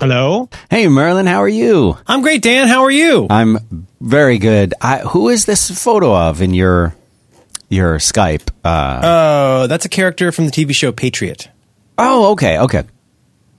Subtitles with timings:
[0.00, 0.48] Hello.
[0.70, 1.96] Hey, Merlin, how are you?
[2.06, 2.68] I'm great, Dan.
[2.68, 3.26] How are you?
[3.30, 4.74] I'm very good.
[4.80, 6.94] I, who is this photo of in your
[7.68, 8.48] your Skype?
[8.64, 11.48] Uh, Oh, that's a character from the TV show Patriot.
[11.98, 12.84] oh, okay, okay,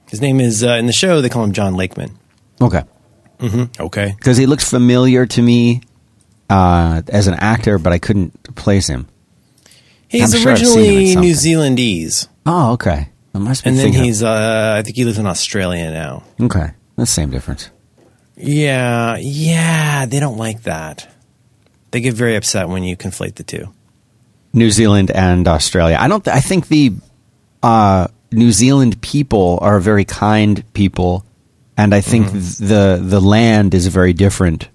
[0.09, 1.21] His name is uh, in the show.
[1.21, 2.17] They call him John Lakeman.
[2.61, 2.83] okay.
[3.79, 4.13] Okay.
[4.17, 5.81] Because he looks familiar to me
[6.49, 9.07] uh, as an actor, but I couldn't place him.
[10.07, 11.21] He's I'm sure I've seen him in originally something.
[11.29, 13.09] New Zealandese, Oh, okay.
[13.37, 14.23] I must be and then thinking he's.
[14.23, 16.23] Uh, I think he lives in Australia now.
[16.41, 16.71] okay.
[16.95, 17.69] That's the same difference.
[18.35, 20.07] Yeah, yeah.
[20.07, 21.07] They don't like that.
[21.91, 23.71] They get very upset when you conflate the two.
[24.53, 25.97] New Zealand and Australia.
[25.99, 26.23] I don't.
[26.25, 26.93] Th- I think the
[27.61, 31.23] uh, New Zealand people are very kind people,
[31.77, 34.67] and I think th- the the land is very different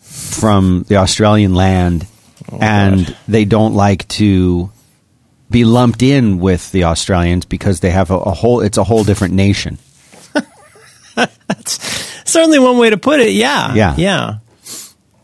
[0.00, 2.06] from the Australian land,
[2.58, 4.70] and they don't like to
[5.50, 8.60] be lumped in with the Australians because they have a, a whole.
[8.60, 9.78] It's a whole different nation.
[11.14, 11.82] That's
[12.28, 13.32] certainly, one way to put it.
[13.32, 13.74] Yeah.
[13.74, 13.94] Yeah.
[13.96, 14.38] Yeah.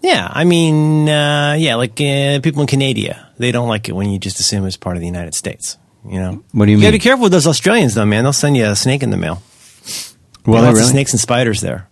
[0.00, 0.28] Yeah.
[0.30, 4.18] I mean, uh, yeah, like uh, people in Canada, they don't like it when you
[4.18, 5.78] just assume it's part of the United States.
[6.08, 6.44] You know.
[6.52, 6.98] What do you You gotta mean?
[6.98, 8.24] be careful with those Australians, though, man.
[8.24, 9.42] They'll send you a snake in the mail.
[10.46, 10.82] Well, lots really?
[10.82, 11.88] of snakes and spiders there.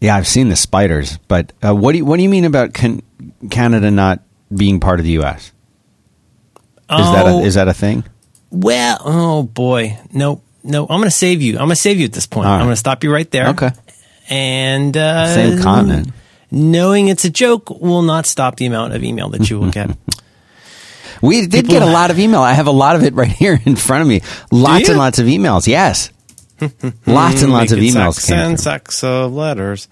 [0.00, 2.72] Yeah, I've seen the spiders, but uh, what do you, what do you mean about
[2.74, 3.02] can,
[3.50, 4.22] Canada not
[4.54, 5.52] being part of the U.S.
[6.90, 7.44] Is that a, Oh.
[7.44, 8.04] is that a thing?
[8.50, 10.82] Well, oh boy, no, no.
[10.82, 11.52] I'm going to save you.
[11.54, 12.46] I'm going to save you at this point.
[12.46, 12.54] Right.
[12.56, 13.48] I'm going to stop you right there.
[13.50, 13.70] Okay,
[14.28, 16.08] And uh, same continent.
[16.50, 19.90] Knowing it's a joke will not stop the amount of email that you will get.
[21.22, 22.40] We did People- get a lot of email.
[22.40, 24.22] I have a lot of it right here in front of me.
[24.50, 25.66] Lots and lots of emails.
[25.66, 26.10] Yes,
[27.06, 29.86] lots and lots of emails sacks and sacks of letters.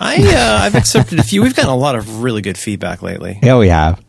[0.00, 1.42] I uh, I've accepted a few.
[1.42, 3.38] We've gotten a lot of really good feedback lately.
[3.42, 4.00] Yeah, we have.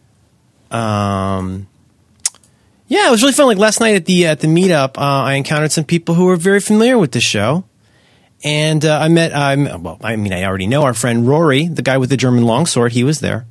[0.72, 1.68] Um,
[2.94, 3.48] yeah, it was really fun.
[3.48, 6.36] Like last night at the at the meetup, uh, I encountered some people who were
[6.36, 7.64] very familiar with the show,
[8.44, 9.34] and uh, I met.
[9.34, 12.44] Um, well, I mean, I already know our friend Rory, the guy with the German
[12.44, 12.92] longsword.
[12.92, 13.48] He was there.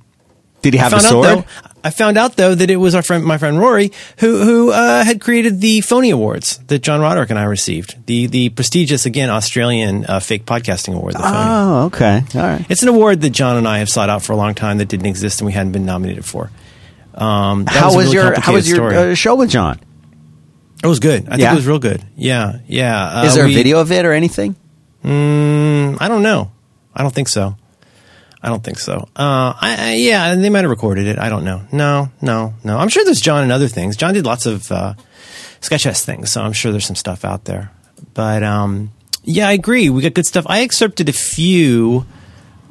[0.63, 1.27] Did he have a sword?
[1.27, 4.45] Out, though, I found out though that it was our friend, my friend Rory, who
[4.45, 8.07] who uh, had created the Phony Awards that John Roderick and I received.
[8.07, 11.15] The the prestigious again Australian uh, fake podcasting award.
[11.15, 11.35] The Phony.
[11.37, 12.23] oh, okay.
[12.37, 12.65] All right.
[12.71, 14.87] It's an award that John and I have sought out for a long time that
[14.87, 16.49] didn't exist and we hadn't been nominated for.
[17.15, 19.81] Um, How was, a really your How was your uh, show with John?
[20.83, 21.29] It was good.
[21.29, 22.03] I think it was real good.
[22.17, 23.21] Yeah, yeah.
[23.21, 24.57] Uh, Is there we- a video of it or anything?
[25.05, 26.51] Mm, I don't know.
[26.95, 27.57] I don't think so.
[28.43, 29.09] I don't think so.
[29.15, 31.19] Uh, I, I, yeah, they might have recorded it.
[31.19, 31.63] I don't know.
[31.71, 32.77] No, no, no.
[32.77, 33.97] I'm sure there's John and other things.
[33.97, 34.95] John did lots of uh,
[35.61, 37.71] Sketchfest things, so I'm sure there's some stuff out there.
[38.15, 38.91] But um,
[39.23, 39.91] yeah, I agree.
[39.91, 40.45] We got good stuff.
[40.49, 42.05] I excerpted a few.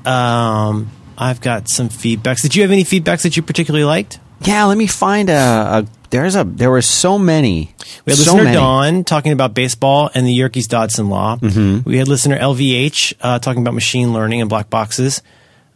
[0.06, 2.42] Um, I've got some feedbacks.
[2.42, 4.20] Did you have any feedbacks that you particularly liked?
[4.44, 5.34] Yeah, let me find a.
[5.34, 6.44] a there's a.
[6.44, 7.74] There were so many.
[8.06, 8.56] We had so listener many.
[8.56, 11.38] Dawn talking about baseball and the Yerkes Dodson law.
[11.38, 11.90] Mm-hmm.
[11.90, 15.22] We had listener LVH uh, talking about machine learning and black boxes.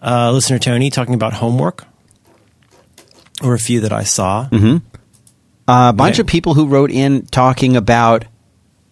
[0.01, 1.85] Uh, listener Tony talking about homework.
[3.43, 4.47] Or a few that I saw.
[4.49, 4.77] Mm-hmm.
[5.67, 8.25] a bunch of people who wrote in talking about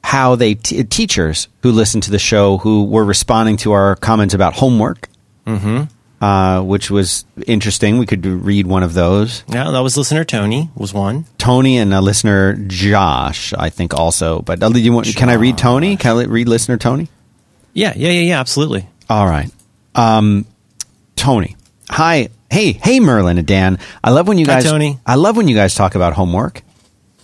[0.03, 4.33] how they t- teachers who listened to the show who were responding to our comments
[4.33, 5.07] about homework,
[5.47, 5.83] mm-hmm.
[6.23, 7.97] Uh, which was interesting.
[7.97, 9.43] We could read one of those.
[9.49, 11.25] Yeah, that was listener Tony was one.
[11.37, 14.41] Tony and a listener Josh, I think also.
[14.41, 15.97] But uh, you want, can I read Tony?
[15.97, 17.09] Can I read listener Tony?
[17.73, 18.87] Yeah, yeah, yeah, yeah, absolutely.
[19.09, 19.51] All right.
[19.95, 20.45] Um,
[21.17, 21.57] Tony.
[21.89, 22.29] Hi.
[22.49, 23.77] Hey, hey, Merlin and Dan.
[24.01, 24.63] I love when you Hi, guys.
[24.63, 24.99] Tony.
[25.05, 26.61] I love when you guys talk about homework.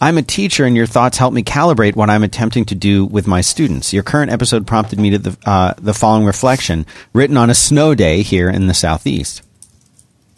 [0.01, 3.27] I'm a teacher, and your thoughts help me calibrate what I'm attempting to do with
[3.27, 3.91] my students.
[3.91, 7.95] Your current episode prompted me to the uh, the following reflection, written on a snow
[7.95, 9.41] day here in the southeast.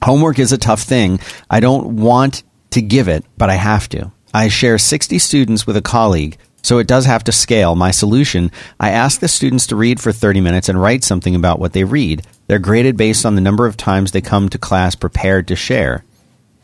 [0.03, 1.19] Homework is a tough thing.
[1.49, 2.41] I don't want
[2.71, 4.11] to give it, but I have to.
[4.33, 7.75] I share 60 students with a colleague, so it does have to scale.
[7.75, 8.49] My solution
[8.79, 11.83] I ask the students to read for 30 minutes and write something about what they
[11.83, 12.23] read.
[12.47, 16.03] They're graded based on the number of times they come to class prepared to share.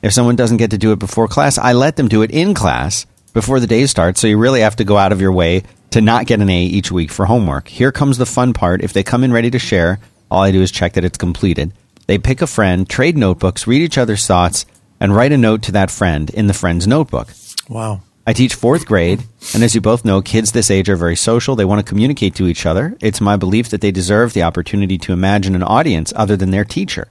[0.01, 2.53] If someone doesn't get to do it before class, I let them do it in
[2.53, 5.63] class before the day starts, so you really have to go out of your way
[5.91, 7.67] to not get an A each week for homework.
[7.67, 8.83] Here comes the fun part.
[8.83, 9.99] If they come in ready to share,
[10.29, 11.71] all I do is check that it's completed.
[12.05, 14.65] They pick a friend, trade notebooks, read each other's thoughts,
[14.99, 17.29] and write a note to that friend in the friend's notebook.
[17.69, 18.01] Wow.
[18.25, 19.23] I teach fourth grade,
[19.53, 21.55] and as you both know, kids this age are very social.
[21.55, 22.97] They want to communicate to each other.
[22.99, 26.65] It's my belief that they deserve the opportunity to imagine an audience other than their
[26.65, 27.07] teacher.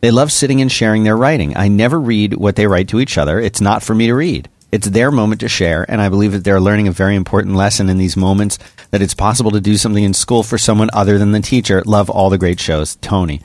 [0.00, 1.56] They love sitting and sharing their writing.
[1.56, 3.40] I never read what they write to each other.
[3.40, 4.48] It's not for me to read.
[4.70, 7.88] It's their moment to share, and I believe that they're learning a very important lesson
[7.88, 8.58] in these moments
[8.90, 11.82] that it's possible to do something in school for someone other than the teacher.
[11.86, 12.96] Love all the great shows.
[12.96, 13.40] Tony.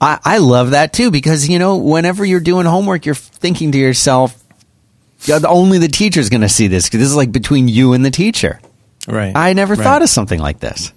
[0.00, 3.78] I, I love that too because, you know, whenever you're doing homework, you're thinking to
[3.78, 4.36] yourself,
[5.46, 6.90] only the teacher's going to see this.
[6.90, 8.60] 'cause This is like between you and the teacher.
[9.08, 9.32] Right.
[9.34, 9.82] I never Right.
[9.82, 10.92] thought of something like this.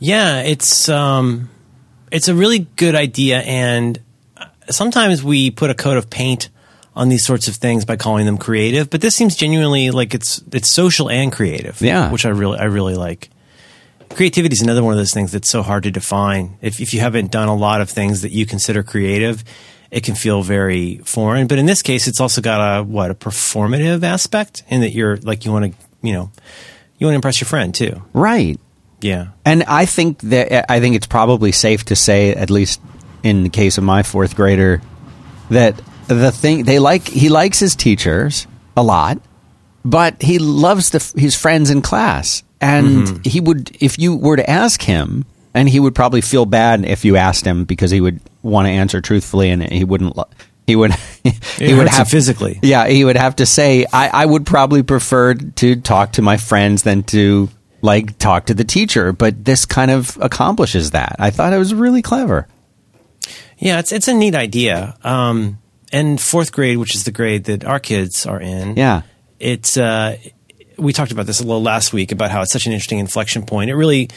[0.00, 1.48] Yeah, it's um,
[2.14, 3.98] it's a really good idea, and
[4.70, 6.48] sometimes we put a coat of paint
[6.94, 8.88] on these sorts of things by calling them creative.
[8.88, 11.80] But this seems genuinely like it's it's social and creative.
[11.82, 12.12] Yeah.
[12.12, 13.30] which I really I really like.
[14.10, 16.56] Creativity is another one of those things that's so hard to define.
[16.62, 19.42] If if you haven't done a lot of things that you consider creative,
[19.90, 21.48] it can feel very foreign.
[21.48, 25.16] But in this case, it's also got a what a performative aspect in that you're
[25.16, 26.30] like you want to you know
[26.98, 28.02] you want to impress your friend too.
[28.12, 28.60] Right.
[29.04, 29.28] Yeah.
[29.44, 32.80] And I think that I think it's probably safe to say, at least
[33.22, 34.80] in the case of my fourth grader,
[35.50, 38.46] that the thing they like he likes his teachers
[38.76, 39.18] a lot,
[39.84, 44.48] but he loves the his friends in class, and he would if you were to
[44.50, 48.20] ask him, and he would probably feel bad if you asked him because he would
[48.42, 50.16] want to answer truthfully, and he wouldn't.
[50.16, 50.28] lo-
[50.66, 50.92] He would.
[51.58, 52.58] he would have physically.
[52.62, 56.38] Yeah, he would have to say, I, I would probably prefer to talk to my
[56.38, 57.50] friends than to
[57.84, 59.12] like talk to the teacher.
[59.12, 61.16] But this kind of accomplishes that.
[61.18, 62.48] I thought it was really clever.
[63.58, 64.96] Yeah, it's it's a neat idea.
[65.04, 65.58] Um,
[65.92, 69.02] and fourth grade, which is the grade that our kids are in, Yeah.
[69.38, 70.16] it's uh,
[70.76, 73.44] we talked about this a little last week about how it's such an interesting inflection
[73.46, 73.70] point.
[73.70, 74.08] It really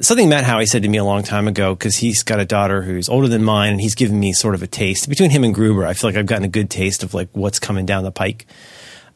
[0.00, 2.82] something Matt Haughey said to me a long time ago because he's got a daughter
[2.82, 5.54] who's older than mine, and he's given me sort of a taste between him and
[5.54, 5.86] Gruber.
[5.86, 8.46] I feel like I've gotten a good taste of like what's coming down the pike.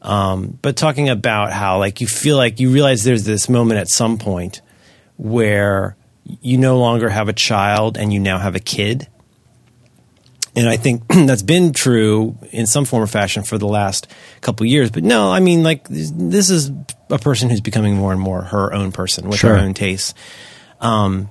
[0.01, 3.89] Um, but talking about how like you feel like you realize there's this moment at
[3.89, 4.61] some point
[5.17, 5.95] where
[6.41, 9.07] you no longer have a child and you now have a kid.
[10.55, 14.07] And I think that's been true in some form or fashion for the last
[14.41, 14.91] couple years.
[14.91, 16.71] But no, I mean, like this- is
[17.09, 19.55] a person who's becoming more and more her own person with Sure.
[19.55, 20.13] her own tastes.
[20.81, 21.29] Um,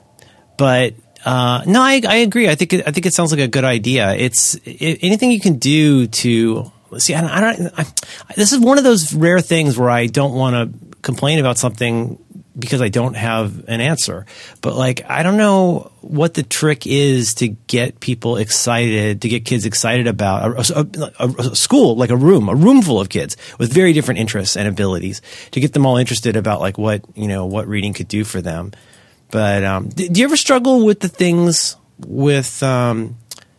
[0.56, 2.48] but uh, no, I, I agree.
[2.48, 4.14] I think it, I think it sounds like a good idea.
[4.14, 7.14] It's i anything you can do to see.
[7.14, 7.30] I don't.
[7.30, 7.84] I don't I,
[8.36, 10.54] this is one of those rare things where I don't want
[10.90, 12.18] to complain about something
[12.58, 14.24] because I don't have an answer.
[14.62, 19.44] But like, I don't know what the trick is to get people excited, to get
[19.44, 20.88] kids excited about a,
[21.20, 24.56] a- a- school, like a room, a room full of kids with very different interests
[24.56, 25.20] and abilities,
[25.50, 28.40] to get them all interested about like what you know what reading could do for
[28.40, 28.72] them.
[29.30, 33.16] But um, d- do you ever struggle with the things with um,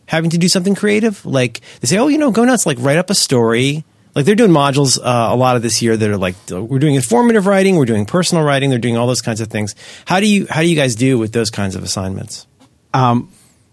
[0.08, 1.24] having to do something creative?
[1.24, 3.84] Like they say, oh, you know, go nuts, like write up a story.
[4.14, 6.96] Like they're doing modules uh, a lot of this year that are like we're doing
[6.96, 9.76] informative writing, we're doing personal writing, they're doing all those kinds of things.
[10.06, 12.46] How do you how do you guys do with those kinds of assignments?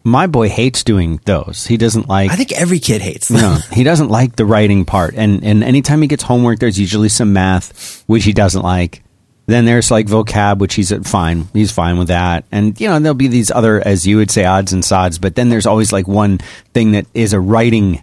[0.08, 1.66] My boy hates doing those.
[1.66, 2.30] He doesn't like.
[2.32, 3.42] I think every kid hates them.
[3.42, 5.16] no, he doesn't like the writing part.
[5.16, 9.02] And and anytime he gets homework, there's usually some math, which he doesn't like.
[9.48, 11.48] Then there's like vocab, which he's uh, fine.
[11.54, 12.46] He's fine with that.
[12.52, 15.20] And you know, there'll be these other, as you would say, odds and sods.
[15.20, 16.40] But then there's always like one
[16.74, 18.02] thing that is a writing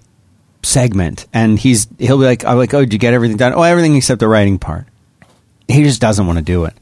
[0.63, 3.55] segment, and he's he'll be like, "I'm like, oh, did you get everything done?
[3.55, 4.87] Oh, everything except the writing part."
[5.69, 6.75] He just doesn't want to do it.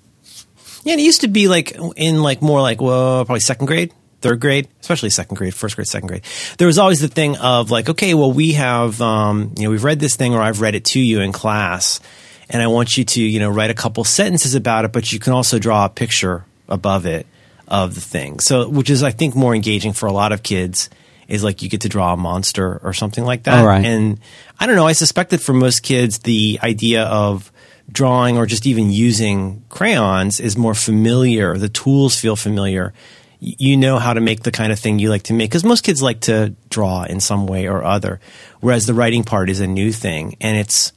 [0.85, 3.93] Yeah, and it used to be like in like more like well, probably second grade,
[4.21, 6.23] third grade, especially second grade, first grade, second grade.
[6.59, 9.85] There was always the thing of like, okay, well, we have um, you know we've
[9.85, 12.01] read this thing or I've read it to you in class,
[12.51, 15.19] and I want you to you know write a couple sentences about it, but you
[15.19, 17.27] can also draw a picture above it
[17.69, 18.41] of the thing.
[18.41, 20.91] So, which is I think more engaging for a lot of kids.
[21.29, 23.65] Is like you get to draw a monster or something like that.
[23.65, 23.85] Right.
[23.85, 24.19] And
[24.59, 24.89] I don't know.
[24.89, 27.53] I suspect that for most kids, the idea of
[27.93, 31.57] drawing or just even using crayons is more familiar.
[31.57, 32.93] The tools feel familiar.
[33.39, 35.83] You know how to make the kind of thing you like to make because most
[35.83, 38.21] kids like to draw in some way or other,
[38.61, 40.93] whereas the writing part is a new thing and it's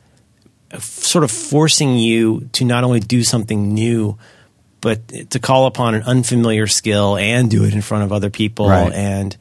[0.80, 4.18] sort of forcing you to not only do something new,
[4.82, 8.68] but to call upon an unfamiliar skill and do it in front of other people.
[8.68, 8.92] Right.
[8.92, 9.36] And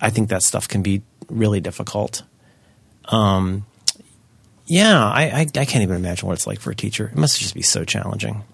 [0.00, 2.22] I think that stuff can be really difficult.
[3.06, 3.64] Um,
[4.66, 7.06] yeah, I, I, I can't even imagine what it's like for a teacher.
[7.06, 8.44] It must just be so challenging.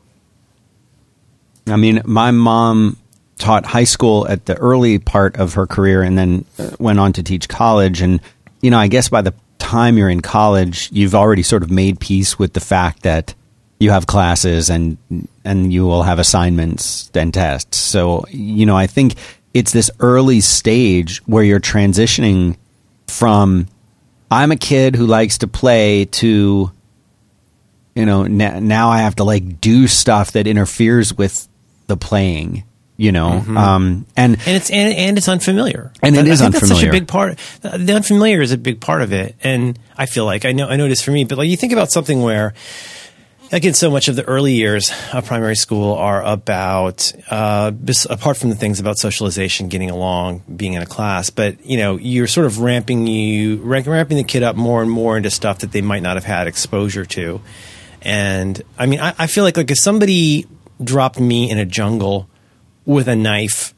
[1.66, 2.96] I mean, my mom
[3.38, 7.12] taught high school at the early part of her career and then uh, went on
[7.14, 8.00] to teach college.
[8.00, 8.20] And,
[8.60, 9.34] you know, I guess by the
[9.64, 13.34] time you're in college, you've already sort of made peace with the fact that
[13.80, 14.98] you have classes and
[15.44, 17.78] and you will have assignments and tests.
[17.78, 19.14] So, you know, I think
[19.54, 22.56] it's this early stage where you're transitioning
[23.08, 23.66] from
[24.30, 26.70] I'm a kid who likes to play to
[27.94, 31.46] you know now i have to like do stuff that interferes with
[31.86, 32.64] the playing
[32.96, 35.92] you know um and and it's and, and it's unfamiliar.
[36.02, 37.38] And it I is think That's such a big part.
[37.62, 40.76] The unfamiliar is a big part of it, and I feel like I know I
[40.76, 41.24] know it is for me.
[41.24, 42.54] But like you think about something where,
[43.52, 47.72] again, so much of the early years of primary school are about uh,
[48.10, 51.30] apart from the things about socialization, getting along, being in a class.
[51.30, 55.16] But you know, you're sort of ramping you ramping the kid up more and more
[55.16, 57.40] into stuff that they might not have had exposure to.
[58.02, 60.46] And I mean, I, I feel like like if somebody
[60.82, 62.28] dropped me in a jungle
[62.84, 63.74] with a knife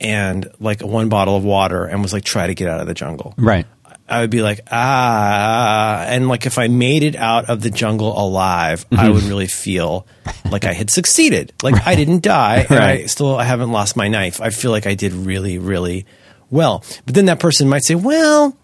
[0.00, 2.94] and like one bottle of water and was like try to get out of the
[2.94, 3.34] jungle.
[3.36, 3.66] Right.
[4.08, 8.16] I would be like, ah, and like if I made it out of the jungle
[8.16, 10.06] alive, I would really feel
[10.48, 11.52] like I had succeeded.
[11.62, 14.40] Like I didn't die, and I still I haven't lost my knife.
[14.40, 16.06] I feel like I did really, really
[16.48, 16.84] well.
[17.04, 18.56] But then that person might say, well,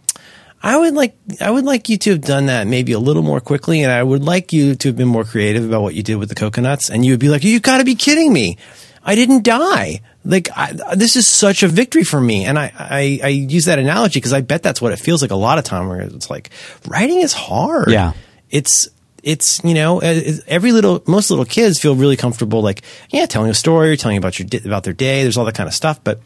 [0.63, 3.41] I would like I would like you to have done that maybe a little more
[3.41, 6.17] quickly, and I would like you to have been more creative about what you did
[6.17, 6.89] with the coconuts.
[6.89, 8.59] And you would be like, "You got to be kidding me!
[9.05, 10.01] I didn't die.
[10.25, 13.79] Like I, this is such a victory for me." And I I, I use that
[13.79, 15.89] analogy because I bet that's what it feels like a lot of time.
[15.89, 16.51] Where it's like
[16.87, 17.91] writing is hard.
[17.91, 18.13] Yeah.
[18.51, 18.89] it's
[19.23, 23.55] it's you know every little most little kids feel really comfortable like yeah telling a
[23.55, 26.21] story or telling about your about their day there's all that kind of stuff but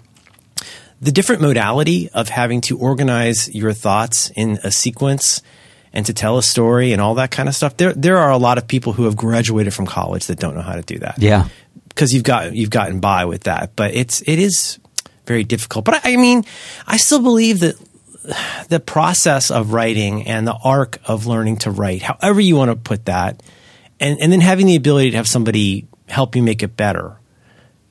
[1.00, 5.42] the different modality of having to organize your thoughts in a sequence
[5.92, 7.76] and to tell a story and all that kind of stuff.
[7.76, 10.62] There, there are a lot of people who have graduated from college that don't know
[10.62, 11.18] how to do that.
[11.18, 11.48] Yeah.
[11.96, 14.78] Because you've got you've gotten by with that, but it's it is
[15.24, 15.86] very difficult.
[15.86, 16.44] But I, I mean,
[16.86, 17.76] I still believe that
[18.68, 22.76] the process of writing and the arc of learning to write, however you want to
[22.76, 23.42] put that,
[23.98, 27.16] and and then having the ability to have somebody help you make it better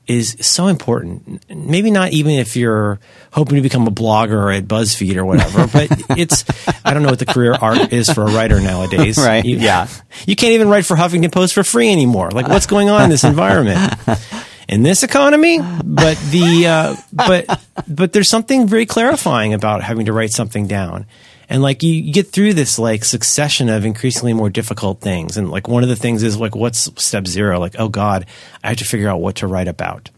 [0.07, 1.43] is so important.
[1.50, 3.00] Maybe not even if you're
[3.31, 6.45] hoping to become a blogger at BuzzFeed or whatever, but it's,
[6.83, 9.17] I don't know what the career arc is for a writer nowadays.
[9.17, 9.43] Right.
[9.43, 9.88] You, yeah.
[10.25, 12.31] You can't even write for Huffington Post for free anymore.
[12.31, 13.93] Like what's going on in this environment?
[14.67, 20.13] In this economy, but the uh, but but there's something very clarifying about having to
[20.13, 21.05] write something down,
[21.49, 25.67] and like you, get through this like succession of increasingly more difficult things, and like
[25.67, 27.59] one of the things is like what's step zero?
[27.59, 28.25] Like oh god,
[28.63, 30.09] I have to figure out what to write about.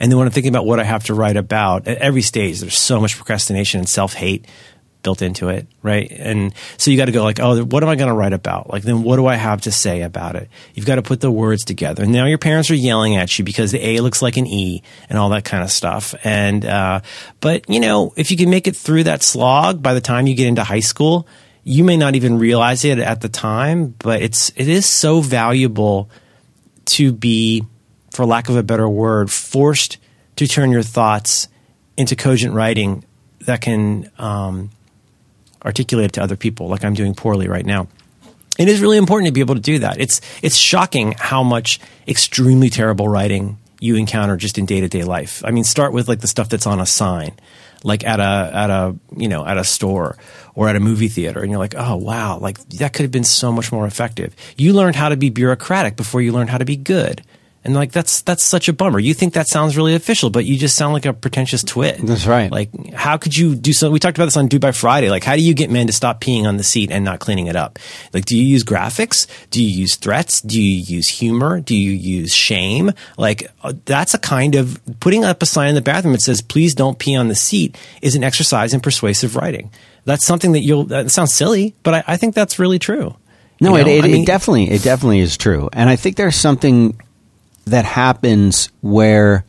[0.00, 2.60] And then when I'm thinking about what I have to write about at every stage,
[2.60, 4.46] there's so much procrastination and self hate
[5.06, 6.10] built into it, right?
[6.10, 8.68] And so you got to go like, oh, what am I going to write about?
[8.68, 10.48] Like, then what do I have to say about it?
[10.74, 12.02] You've got to put the words together.
[12.02, 14.82] And now your parents are yelling at you because the A looks like an E
[15.08, 16.16] and all that kind of stuff.
[16.24, 17.02] And, uh,
[17.38, 20.34] but you know, if you can make it through that slog by the time you
[20.34, 21.28] get into high school,
[21.62, 26.10] you may not even realize it at the time, but it's, it is so valuable
[26.86, 27.64] to be,
[28.10, 29.98] for lack of a better word, forced
[30.34, 31.46] to turn your thoughts
[31.96, 33.04] into cogent writing
[33.46, 34.70] that can um,
[35.66, 37.88] articulate it to other people, like I'm doing poorly right now.
[38.58, 40.00] It is really important to be able to do that.
[40.00, 45.04] It's it's shocking how much extremely terrible writing you encounter just in day to day
[45.04, 45.42] life.
[45.44, 47.34] I mean, start with like the stuff that's on a sign,
[47.84, 50.16] like at a at a you know at a store
[50.54, 53.24] or at a movie theater, and you're like, oh wow, like that could have been
[53.24, 54.34] so much more effective.
[54.56, 57.22] You learned how to be bureaucratic before you learned how to be good.
[57.66, 59.00] And like that's that's such a bummer.
[59.00, 61.98] You think that sounds really official, but you just sound like a pretentious twit.
[62.00, 62.50] That's right.
[62.50, 63.90] Like, how could you do so?
[63.90, 65.10] We talked about this on by Friday.
[65.10, 67.48] Like, how do you get men to stop peeing on the seat and not cleaning
[67.48, 67.80] it up?
[68.12, 69.26] Like, do you use graphics?
[69.50, 70.40] Do you use threats?
[70.40, 71.60] Do you use humor?
[71.60, 72.92] Do you use shame?
[73.18, 76.40] Like, uh, that's a kind of putting up a sign in the bathroom that says,
[76.40, 79.72] please don't pee on the seat is an exercise in persuasive writing.
[80.04, 83.16] That's something that you'll, that sounds silly, but I, I think that's really true.
[83.60, 86.16] No, You it, it, I mean- it definitely it definitely is true, and I think
[86.16, 87.00] there's something
[87.66, 89.44] that happens where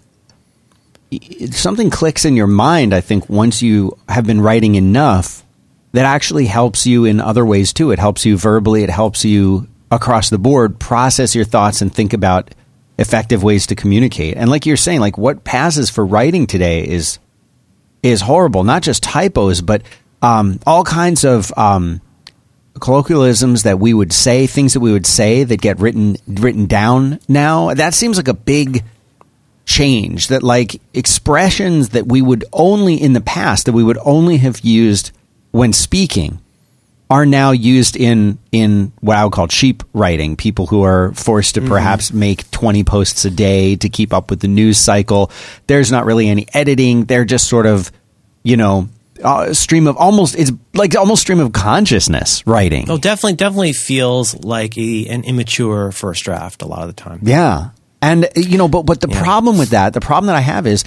[1.52, 2.94] something clicks in your mind.
[2.94, 5.44] I think once you have been writing enough,
[5.94, 7.92] that actually helps you in other ways too.
[7.92, 8.84] It helps you verbally.
[8.84, 12.54] It helps you across the board process your thoughts and think about
[13.00, 14.36] effective ways to communicate.
[14.36, 17.20] And like you're saying, like what passes for writing today is
[18.04, 18.64] is horrible.
[18.64, 19.84] Not just typos, but
[20.22, 22.02] um, all kinds of um,
[22.80, 27.20] colloquialisms that we would say, things that we would say that get written written down
[27.28, 27.74] now.
[27.74, 28.84] That seems like a big
[29.66, 30.28] change.
[30.28, 34.60] That like expressions that we would only in the past that we would only have
[34.62, 35.12] used
[35.52, 36.40] when speaking
[37.10, 40.36] are now used in in what I would call cheap writing.
[40.36, 41.70] People who are forced to mm-hmm.
[41.70, 45.32] perhaps make twenty posts a day to keep up with the news cycle.
[45.68, 47.06] There's not really any editing.
[47.06, 47.92] They're just sort of,
[48.44, 48.90] you know,
[49.24, 52.90] uh, stream of almost it's like almost stream of consciousness writing.
[52.90, 57.20] Oh, definitely, definitely feels like a, an immature first draft a lot of the time.
[57.24, 57.70] Yeah.
[58.02, 60.68] And uh, you know, but but the problem with that, the problem that I have
[60.68, 60.84] is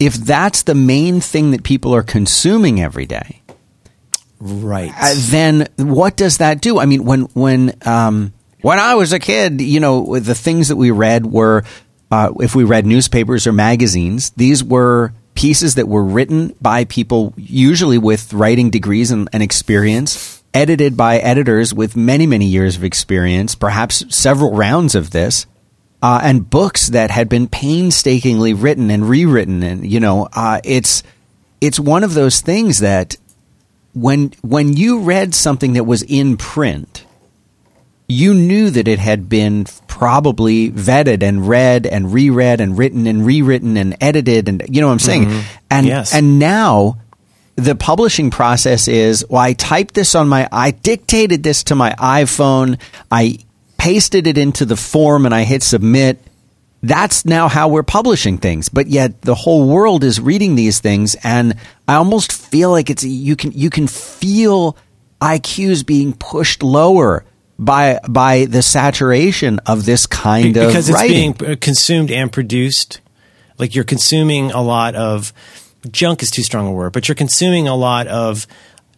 [0.00, 3.40] if that's the main thing that people are consuming every day,
[4.38, 4.92] Right.
[4.94, 6.78] uh, then what does that do?
[6.78, 10.76] I mean, when when um, when I was a kid, you know, the things that
[10.76, 11.64] we read were
[12.10, 17.32] uh, if we read newspapers or magazines, these were pieces that were written by people
[17.36, 22.82] usually with writing degrees and, and experience, edited by editors with many many years of
[22.82, 25.46] experience, perhaps several rounds of this.
[26.02, 31.02] Uh, and books that had been painstakingly written and rewritten, and you know, uh, it's
[31.60, 33.16] it's one of those things that
[33.94, 37.06] when when you read something that was in print,
[38.08, 39.64] you knew that it had been
[39.96, 44.88] probably vetted and read and reread and written and rewritten and edited and you know
[44.88, 45.24] what I'm saying?
[45.24, 45.40] Mm-hmm.
[45.70, 46.12] And Yes.
[46.12, 46.98] and now
[47.56, 51.92] the publishing process is well I typed this on my I dictated this to my
[51.92, 52.78] iPhone,
[53.10, 53.38] I
[53.78, 56.18] pasted it into the form and I hit submit.
[56.82, 58.68] That's now how we're publishing things.
[58.68, 61.54] But yet the whole world is reading these things and
[61.88, 64.76] I almost feel like it's you can you can feel
[65.22, 67.24] IQs being pushed lower
[67.58, 71.32] by by the saturation of this kind Be- of because it's writing.
[71.32, 73.00] being uh, consumed and produced.
[73.58, 75.32] Like you're consuming a lot of
[75.90, 78.46] junk is too strong a word, but you're consuming a lot of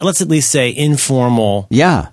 [0.01, 2.09] let's at least say informal yeah.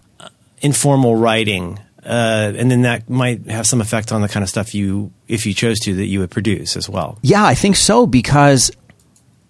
[0.62, 1.80] informal writing.
[2.04, 5.48] Uh, and then that might have some effect on the kind of stuff you, if
[5.48, 7.18] you chose to, that you would produce as well.
[7.24, 8.70] Yeah, I think so because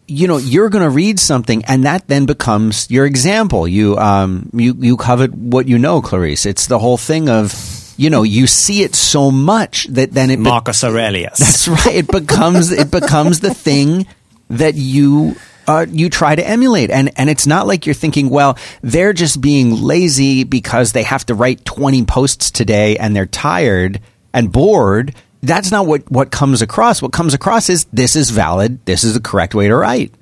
[0.07, 3.67] you know you're going to read something, and that then becomes your example.
[3.67, 6.45] You um you you covet what you know, Clarice.
[6.45, 7.53] It's the whole thing of
[7.97, 11.39] you know you see it so much that then it be- Marcus Aurelius.
[11.39, 11.95] that's right.
[11.95, 14.07] It becomes it becomes the thing
[14.49, 15.35] that you.
[15.67, 19.41] Uh, you try to emulate, and and it's not like you're thinking, well, they're just
[19.41, 23.99] being lazy because they have to write 20 posts today and they're tired
[24.31, 25.15] and bored.
[25.41, 27.01] That's not what what comes across.
[27.01, 28.83] What comes across is this is valid.
[28.85, 30.13] This is the correct way to write.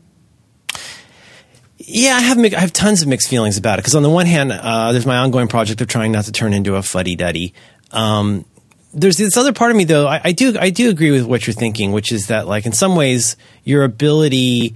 [1.77, 4.25] Yeah, I have I have tons of mixed feelings about it because on the one
[4.25, 7.53] hand, uh, there's my ongoing project of trying not to turn into a fuddy duddy.
[7.91, 8.45] Um,
[8.93, 10.07] there's this other part of me though.
[10.07, 12.71] I, I do I do agree with what you're thinking, which is that like in
[12.71, 14.75] some ways your ability,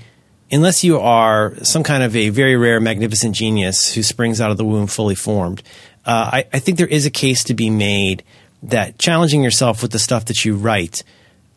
[0.52, 4.58] unless you are some kind of a very rare magnificent genius who springs out of
[4.58, 5.64] the womb fully formed,
[6.06, 8.24] uh, I, I think there is a case to be made
[8.64, 11.04] that challenging yourself with the stuff that you write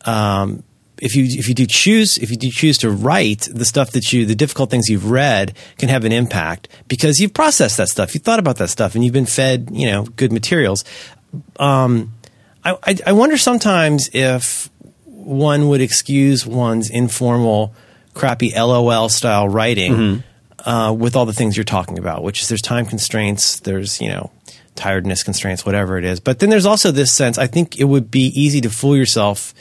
[0.05, 0.63] um,
[1.01, 4.13] if you if you do choose if you do choose to write the stuff that
[4.13, 8.13] you the difficult things you've read can have an impact because you've processed that stuff.
[8.13, 10.85] You've thought about that stuff and you've been fed you know good materials.
[11.57, 12.13] Um,
[12.63, 14.69] I, I, I wonder sometimes if
[15.05, 17.73] one would excuse one's informal
[18.13, 20.23] crappy lol style writing
[20.65, 24.09] uh, with all the things you're talking about which is there's time constraints there's you
[24.09, 24.29] know
[24.81, 28.09] tiredness constraints whatever it is but then there's also this sense i think it would
[28.09, 29.53] be easy to fool yourself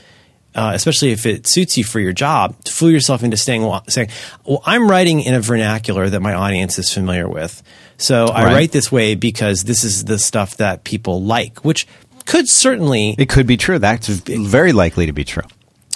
[0.53, 4.09] uh, especially if it suits you for your job, to fool yourself into staying, saying,
[4.45, 7.63] "Well, I'm writing in a vernacular that my audience is familiar with,
[7.99, 8.55] so I Right.
[8.55, 11.87] write this way because this is the stuff that people like." Which
[12.27, 13.79] could certainly It could be true.
[13.79, 15.45] That's very likely to be true.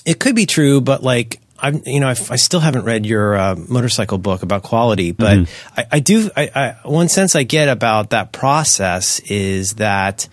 [0.05, 3.35] it could be true, but like I'm, you know, I, I still haven't read your
[3.35, 6.31] uh, motorcycle book about quality, but I, I do.
[6.37, 10.29] I, I, one sense I get about that process is that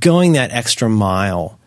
[0.00, 1.60] going that extra mile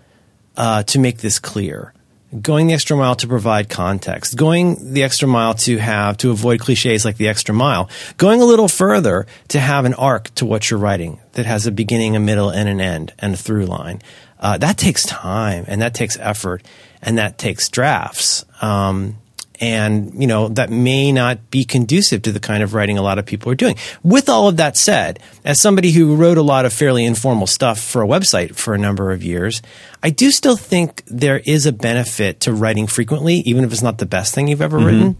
[0.57, 1.93] uh, to make this clear,
[2.41, 6.59] going the extra mile to provide context, going the extra mile to have to avoid
[6.59, 10.69] cliches like the extra mile, going a little further to have an arc to what
[10.69, 14.01] you're writing that has a beginning, a middle, and an end, and a through line.
[14.41, 16.61] Uh, that takes time and that takes effort
[17.01, 18.45] and that takes drafts.
[18.61, 19.17] Um,
[19.61, 23.19] and you know that may not be conducive to the kind of writing a lot
[23.19, 23.75] of people are doing.
[24.03, 27.79] With all of that said, as somebody who wrote a lot of fairly informal stuff
[27.79, 29.61] for a website for a number of years,
[30.01, 33.97] I do still think there is a benefit to writing frequently, even if it's not
[33.97, 35.17] the best thing you've ever written.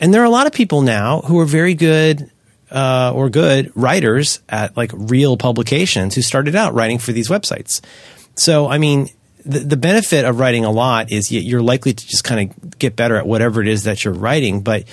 [0.00, 2.30] And there are a lot of people now who are very good
[2.70, 7.80] uh, or good writers at like real publications who started out writing for these websites.
[8.36, 9.08] So, I mean,
[9.48, 12.94] the, the benefit of writing a lot is you're likely to just kind of get
[12.96, 14.84] better at whatever it is that you're writing, but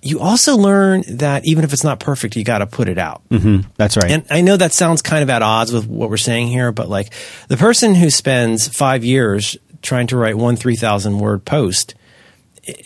[0.00, 3.22] you also learn that even if it's not perfect, you got to put it out.
[3.28, 3.68] Mm-hmm.
[3.76, 4.10] That's right.
[4.10, 6.88] And I know that sounds kind of at odds with what we're saying here, but
[6.88, 7.12] like
[7.48, 11.94] the person who spends five years trying to write one 3,000 word post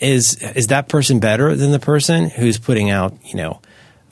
[0.01, 3.61] is, is that person better than the person who's putting out, you know,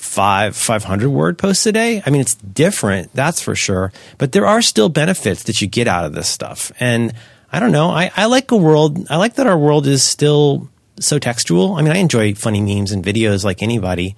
[0.01, 2.01] five, 500 word posts a day?
[2.05, 3.13] I mean, it's different.
[3.13, 3.91] That's for sure.
[4.17, 6.71] But there are still benefits that you get out of this stuff.
[6.79, 7.13] And
[7.51, 7.89] I don't know.
[7.89, 9.07] I, I like a world.
[9.09, 11.75] I like that our world is still so textual.
[11.75, 14.15] I mean, I enjoy funny memes and videos like anybody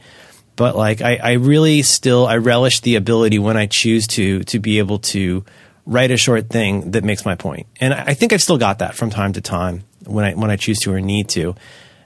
[0.56, 4.60] but like I, I really still I relish the ability when I choose to to
[4.60, 5.44] be able to
[5.86, 7.68] write a short thing that makes my point.
[7.82, 10.56] and I, think I've still got that from time to time when I when I
[10.56, 11.56] choose to or need to,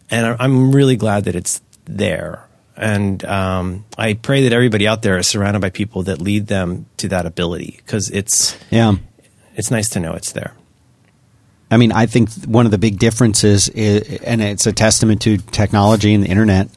[0.10, 2.47] and I'm really glad that it's there.
[2.78, 6.86] And um, I pray that everybody out there is surrounded by people that lead them
[6.98, 8.96] to that ability because it's yeah.
[9.56, 10.54] it's nice to know it's there.
[11.72, 15.38] I mean, I think one of the big differences, is, and it's a testament to
[15.38, 16.70] technology and the internet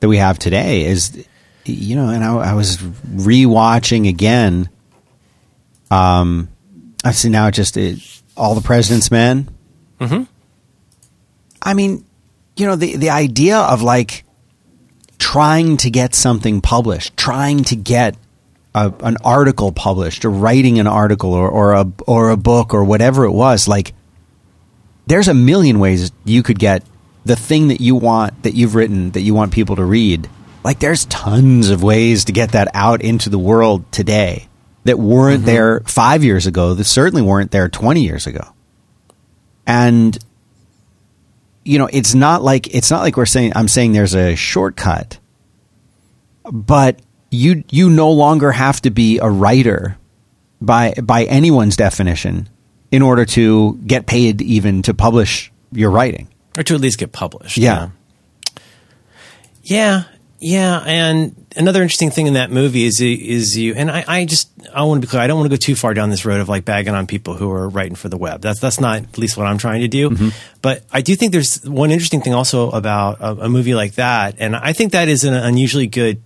[0.00, 1.26] that we have today, is
[1.64, 4.68] you know, and I, I was rewatching again.
[5.90, 6.48] Um,
[7.04, 8.00] I've seen now just it,
[8.36, 9.48] all the President's Men.
[10.00, 10.24] Mm-hmm.
[11.62, 12.04] I mean,
[12.56, 14.24] you know, the the idea of like
[15.18, 18.16] trying to get something published, trying to get
[18.74, 22.84] a an article published or writing an article or, or a or a book or
[22.84, 23.94] whatever it was, like
[25.06, 26.82] there's a million ways you could get
[27.24, 30.28] the thing that you want that you've written that you want people to read.
[30.62, 34.48] Like there's tons of ways to get that out into the world today
[34.84, 35.46] that weren't Mm-hmm.
[35.46, 38.52] there 5 years ago, that certainly weren't there 20 years ago.
[39.66, 40.16] And
[41.66, 45.18] you know, it's not like it's not like we're saying I'm saying there's a shortcut.
[46.44, 47.00] But
[47.30, 49.98] you you no longer have to be a writer
[50.60, 52.48] by by anyone's definition
[52.92, 56.28] in order to get paid even to publish your writing.
[56.56, 57.58] or to at least get published.
[57.58, 57.90] Yeah.
[59.62, 60.04] Yeah,
[60.48, 64.48] yeah, and another interesting thing in that movie is is you and I, I just
[64.72, 65.20] I want to be clear.
[65.20, 67.34] I don't want to go too far down this road of like bagging on people
[67.34, 68.42] who are writing for the web.
[68.42, 70.08] That's that's not at least what I'm trying to do.
[70.08, 70.28] Mm-hmm.
[70.62, 74.36] But I do think there's one interesting thing also about a, a movie like that,
[74.38, 76.22] and I think that is an unusually good.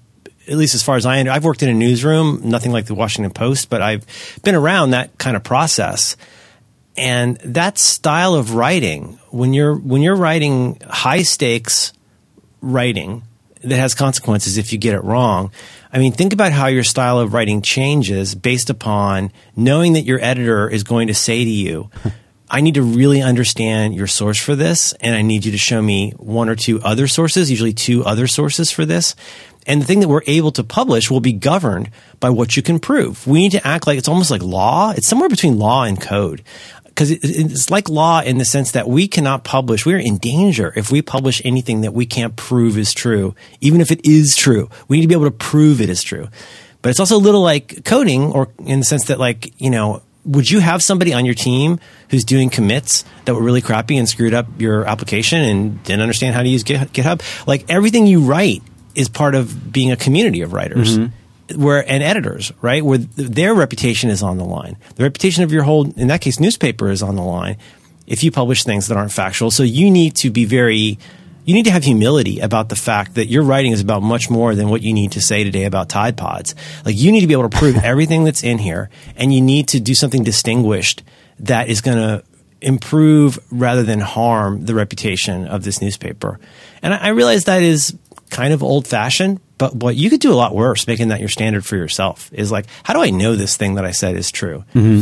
[0.47, 2.95] At least as far as I, know, I've worked in a newsroom, nothing like the
[2.95, 4.05] Washington Post, but I've
[4.43, 6.17] been around that kind of process
[6.95, 11.95] and that style of writing when you're when you're writing high stakes
[12.61, 13.23] writing
[13.63, 15.51] that has consequences if you get it wrong
[15.93, 20.21] i mean think about how your style of writing changes based upon knowing that your
[20.23, 21.91] editor is going to say to you
[22.53, 25.81] I need to really understand your source for this, and I need you to show
[25.81, 29.15] me one or two other sources, usually two other sources for this.
[29.69, 32.81] And the thing that we're able to publish will be governed by what you can
[32.81, 33.25] prove.
[33.25, 34.91] We need to act like it's almost like law.
[34.91, 36.43] It's somewhere between law and code.
[37.01, 39.87] Because it, it's like law in the sense that we cannot publish.
[39.87, 43.91] We're in danger if we publish anything that we can't prove is true, even if
[43.91, 44.69] it is true.
[44.87, 46.29] We need to be able to prove it is true.
[46.83, 50.03] But it's also a little like coding, or in the sense that, like, you know,
[50.27, 54.07] would you have somebody on your team who's doing commits that were really crappy and
[54.07, 57.47] screwed up your application and didn't understand how to use GitHub?
[57.47, 58.63] Like everything you write
[58.95, 60.99] is part of being a community of writers.
[60.99, 61.15] Mm-hmm.
[61.57, 62.85] Where and editors, right?
[62.85, 64.77] Where their reputation is on the line.
[64.97, 67.57] The reputation of your whole, in that case, newspaper is on the line.
[68.07, 70.99] If you publish things that aren't factual, so you need to be very,
[71.45, 74.55] you need to have humility about the fact that your writing is about much more
[74.55, 76.55] than what you need to say today about Tide Pods.
[76.85, 79.69] Like you need to be able to prove everything that's in here, and you need
[79.69, 81.03] to do something distinguished
[81.39, 82.25] that is going to
[82.61, 86.39] improve rather than harm the reputation of this newspaper.
[86.83, 87.97] And I, I realize that is
[88.31, 91.29] kind of old fashioned, but what you could do a lot worse, making that your
[91.29, 94.31] standard for yourself, is like, how do I know this thing that I said is
[94.31, 94.65] true?
[94.75, 95.01] Mm-hmm.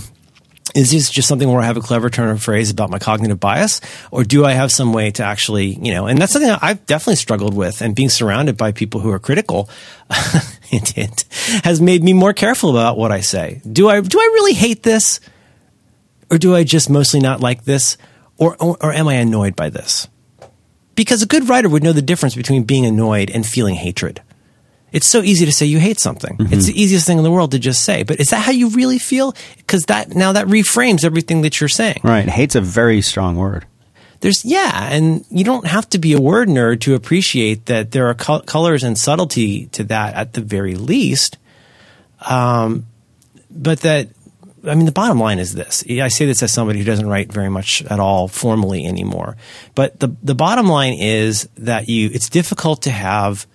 [0.75, 3.38] Is this just something where I have a clever turn of phrase about my cognitive
[3.38, 6.09] bias, or do I have some way to actually, you know?
[6.09, 9.21] And that's something that I've definitely struggled with, and being surrounded by people who are
[9.21, 9.71] critical,
[10.62, 11.25] hint, hint,
[11.62, 13.62] has made me more careful about what I say.
[13.71, 15.21] Do I do I really hate this,
[16.33, 17.97] or do I just mostly not like this,
[18.38, 20.09] or or, or am I annoyed by this?
[20.97, 24.21] Because a good writer would know the difference between being annoyed and feeling hatred.
[24.92, 26.37] It's so easy to say you hate something.
[26.40, 28.05] It's the easiest thing in the world to just say.
[28.05, 29.35] But is that how you really feel?
[29.59, 32.01] Because that now that reframes everything that you're saying.
[32.03, 32.29] Right.
[32.29, 33.66] Hate's a very strong word.
[34.20, 38.09] There's yeah, and you don't have to be a word nerd to appreciate that there
[38.09, 41.38] are col- colors and subtlety to that at the very least.
[42.29, 42.87] Um,
[43.51, 44.09] but that
[44.66, 45.85] I mean, the bottom line is this.
[45.88, 49.37] I say this as somebody who doesn't write very much at all formally anymore.
[49.74, 53.46] But the the bottom line is that you it's difficult to have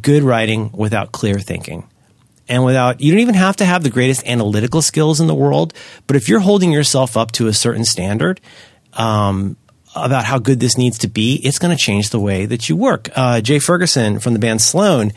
[0.00, 1.88] good writing without clear thinking.
[2.48, 5.74] And without you don't even have to have the greatest analytical skills in the world,
[6.06, 8.40] but if you're holding yourself up to a certain standard,
[8.92, 9.56] um,
[9.96, 12.76] about how good this needs to be, it's going to change the way that you
[12.76, 13.08] work.
[13.16, 15.12] Uh, Jay Ferguson from the band Sloan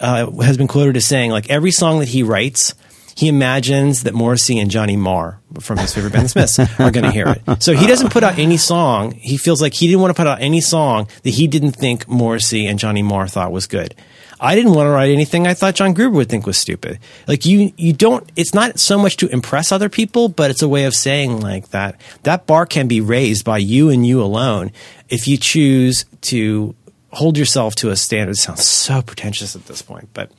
[0.00, 2.74] uh, has been quoted as saying, like every song that he writes,
[3.16, 7.04] he imagines that Morrissey and Johnny Marr from his favorite band, the Smiths, are going
[7.04, 7.62] to hear it.
[7.62, 9.12] So he doesn't put out any song.
[9.12, 12.08] He feels like he didn't want to put out any song that he didn't think
[12.08, 13.94] Morrissey and Johnny Marr thought was good.
[14.40, 16.98] I didn't want to write anything I thought John Gruber would think was stupid.
[17.28, 18.30] Like you, you don't.
[18.36, 21.68] It's not so much to impress other people, but it's a way of saying like
[21.68, 22.00] that.
[22.24, 24.72] That bar can be raised by you and you alone
[25.08, 26.74] if you choose to
[27.12, 28.32] hold yourself to a standard.
[28.32, 30.30] It sounds so pretentious at this point, but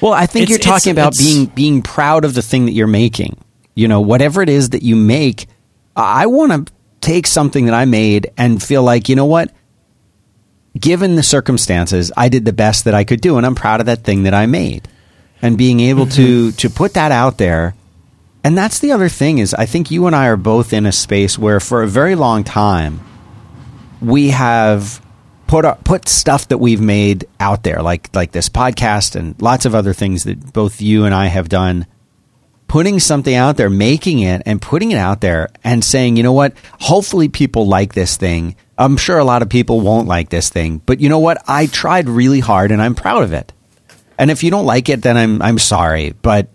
[0.00, 2.66] Well, I think It's- you're talking it's- about it's- being being proud of the thing
[2.66, 3.36] that you're making.
[3.74, 5.46] You know, whatever it is that you make,
[5.94, 9.50] I want to take something that I made and feel like, you know what?
[10.78, 13.86] Given the circumstances, I did the best that I could do and I'm proud of
[13.86, 14.88] that thing that I made.
[15.42, 16.56] And being able to mm-hmm.
[16.56, 17.74] to put that out there
[18.46, 20.92] and that's the other thing is I think you and I are both in a
[20.92, 23.00] space where for a very long time
[24.00, 25.00] we have
[25.46, 29.64] put our, put stuff that we've made out there, like like this podcast and lots
[29.64, 31.86] of other things that both you and I have done.
[32.68, 36.32] Putting something out there, making it, and putting it out there, and saying, you know
[36.32, 36.52] what?
[36.80, 38.56] Hopefully, people like this thing.
[38.76, 41.42] I'm sure a lot of people won't like this thing, but you know what?
[41.46, 43.52] I tried really hard, and I'm proud of it.
[44.18, 46.48] And if you don't like it, then I'm I'm sorry, but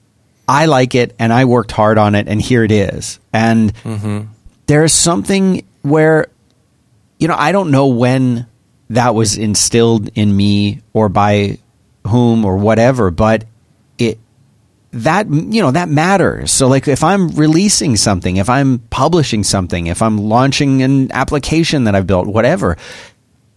[0.47, 3.19] I like it and I worked hard on it, and here it is.
[3.31, 4.31] And mm-hmm.
[4.65, 6.27] there's something where,
[7.19, 8.47] you know, I don't know when
[8.91, 11.57] that was instilled in me or by
[12.07, 13.45] whom or whatever, but
[13.97, 14.19] it
[14.91, 16.51] that you know that matters.
[16.51, 21.85] So like if I'm releasing something, if I'm publishing something, if I'm launching an application
[21.85, 22.77] that I've built, whatever,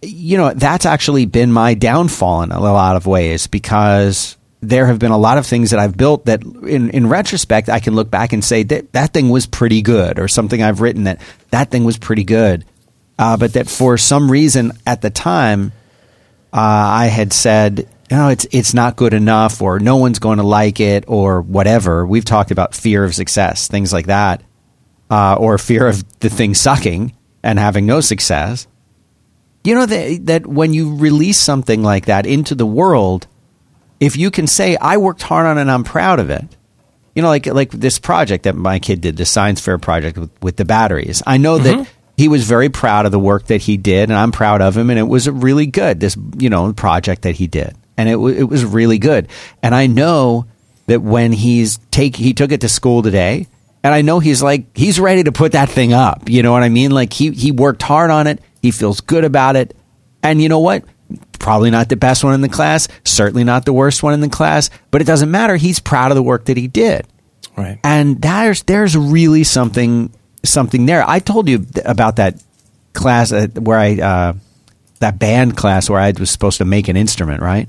[0.03, 4.99] you know, that's actually been my downfall in a lot of ways because there have
[4.99, 8.11] been a lot of things that I've built that in, in retrospect, I can look
[8.11, 11.21] back and say that that thing was pretty good or something I've written that
[11.51, 12.65] that thing was pretty good.
[13.19, 15.73] Uh, but that for some reason at the time,
[16.53, 20.45] uh, I had said, no, it's, it's not good enough or no one's going to
[20.45, 22.07] like it or whatever.
[22.07, 24.43] We've talked about fear of success, things like that,
[25.11, 28.67] uh, or fear of the thing sucking and having no success
[29.65, 33.27] you know that that when you release something like that into the world,
[33.99, 36.45] if you can say I worked hard on it and I'm proud of it.
[37.15, 40.31] You know, like like this project that my kid did, the science fair project with,
[40.43, 41.23] with the batteries.
[41.27, 44.33] I know that he was very proud of the work that he did, and I'm
[44.33, 44.91] proud of him.
[44.91, 46.01] And it was really good.
[46.01, 49.29] This you know project that he did, and it w- it was really good.
[49.63, 50.47] And I know
[50.87, 53.47] that when he's take he took it to school today,
[53.83, 56.29] and I know he's like he's ready to put that thing up.
[56.29, 56.91] You know what I mean?
[56.91, 58.41] Like he he worked hard on it.
[58.63, 59.77] He feels good about it.
[60.23, 60.85] And you know what?
[61.39, 64.31] Probably not the best one in the class, certainly not the worst one in the
[64.31, 65.57] class, but it doesn't matter.
[65.57, 67.07] He's proud of the work that he did.
[67.57, 67.79] Right.
[67.85, 70.13] And there's there's really something
[70.45, 71.09] something there.
[71.09, 72.43] I told you about that
[72.93, 74.33] class uh, where I uh,
[75.01, 77.69] that band class where I was supposed to make an instrument, right?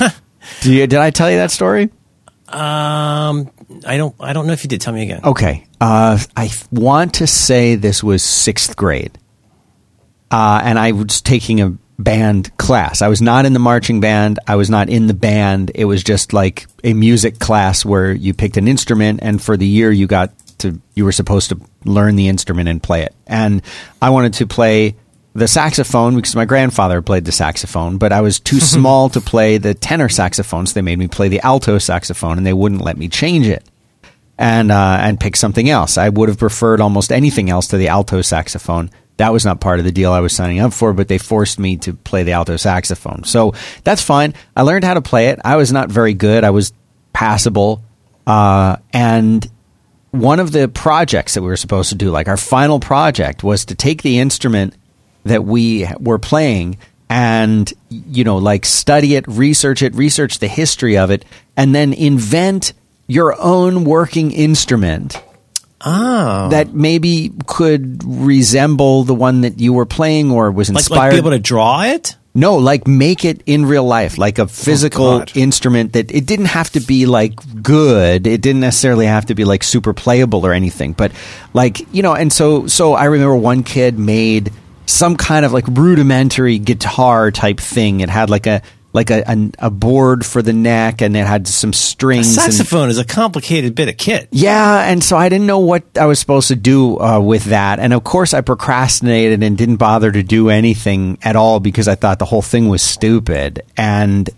[0.60, 1.90] Do you, did I tell you that story?
[2.48, 3.50] Um,
[3.84, 4.14] I don't.
[4.20, 4.80] I don't know if you did.
[4.80, 5.20] Tell me again.
[5.24, 5.66] Okay.
[5.80, 9.18] Uh, I want to say this was sixth grade.
[10.30, 13.02] Uh, and I was taking a band class.
[13.02, 14.38] I was not in the marching band.
[14.46, 15.72] I was not in the band.
[15.74, 19.66] It was just like a music class where you picked an instrument, and for the
[19.66, 23.14] year you got to, you were supposed to learn the instrument and play it.
[23.26, 23.62] And
[24.00, 24.96] I wanted to play
[25.34, 29.58] the saxophone because my grandfather played the saxophone, but I was too small to play
[29.58, 32.96] the tenor saxophone, so they made me play the alto saxophone, and they wouldn't let
[32.96, 33.64] me change it
[34.38, 35.98] and uh, and pick something else.
[35.98, 38.90] I would have preferred almost anything else to the alto saxophone.
[39.18, 41.58] That was not part of the deal I was signing up for, but they forced
[41.58, 43.24] me to play the alto saxophone.
[43.24, 44.34] So that's fine.
[44.54, 45.40] I learned how to play it.
[45.42, 46.44] I was not very good.
[46.44, 46.72] I was
[47.14, 47.82] passable.
[48.26, 49.46] Uh, and
[50.18, 53.64] one of the projects that we were supposed to do, like our final project, was
[53.66, 54.74] to take the instrument
[55.24, 60.98] that we were playing and you know like study it research it research the history
[60.98, 61.24] of it
[61.56, 62.72] and then invent
[63.06, 65.22] your own working instrument
[65.84, 71.00] Oh, that maybe could resemble the one that you were playing or was like, inspired.
[71.00, 72.16] like be able to draw it.
[72.36, 75.32] No, like make it in real life, like a oh, physical God.
[75.34, 78.26] instrument that it didn't have to be like good.
[78.26, 81.12] It didn't necessarily have to be like super playable or anything, but
[81.54, 84.52] like, you know, and so, so I remember one kid made
[84.84, 88.00] some kind of like rudimentary guitar type thing.
[88.00, 88.60] It had like a,
[88.96, 92.26] like a, a, a board for the neck and it had some A strings.
[92.36, 94.26] and- saxophone is a complicated bit of kit.
[94.32, 97.78] yeah, and so I didn't know what I was supposed to do uh, with that,
[97.78, 101.94] and of course I procrastinated and didn't bother to do anything at all because I
[101.94, 103.62] thought the whole thing was stupid.
[103.76, 104.28] And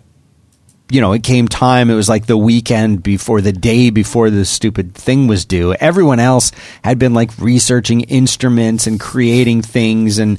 [0.91, 1.91] you know, it came time.
[1.91, 5.75] It was like the weekend before the day before the stupid thing was due.
[5.75, 6.51] Everyone else
[6.83, 10.39] had been like researching instruments and creating things and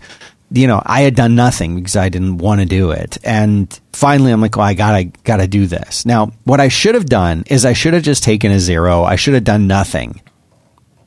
[0.51, 3.17] you know, I had done nothing because I didn't want to do it.
[3.23, 6.05] And finally I'm like, well, I gotta, gotta do this.
[6.05, 9.03] Now, what I should have done is I should have just taken a zero.
[9.03, 10.21] I should have done nothing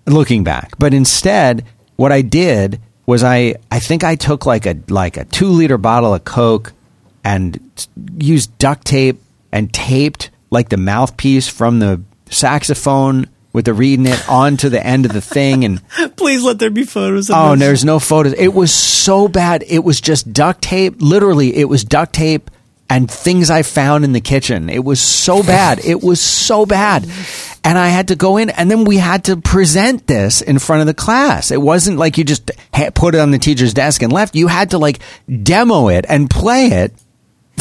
[0.07, 0.79] looking back.
[0.79, 1.65] But instead,
[1.97, 5.79] what I did was I, I think I took like a, like a two liter
[5.79, 6.73] bottle of Coke
[7.25, 7.59] and
[8.19, 12.01] used duct tape and taped like the mouthpiece from the
[12.31, 15.81] saxophone with the reading in it onto the end of the thing and
[16.17, 17.29] Please let there be photos.
[17.31, 17.61] of Oh, this.
[17.61, 18.33] there's no photos.
[18.35, 19.63] It was so bad.
[19.67, 20.97] It was just duct tape.
[21.01, 22.51] Literally, it was duct tape
[22.89, 24.69] and things I found in the kitchen.
[24.69, 25.83] It was so bad.
[25.85, 27.07] It was so bad.
[27.65, 30.81] And I had to go in and then we had to present this in front
[30.81, 31.51] of the class.
[31.51, 32.51] It wasn't like you just
[32.95, 34.35] put it on the teacher's desk and left.
[34.35, 34.99] You had to like
[35.43, 36.93] demo it and play it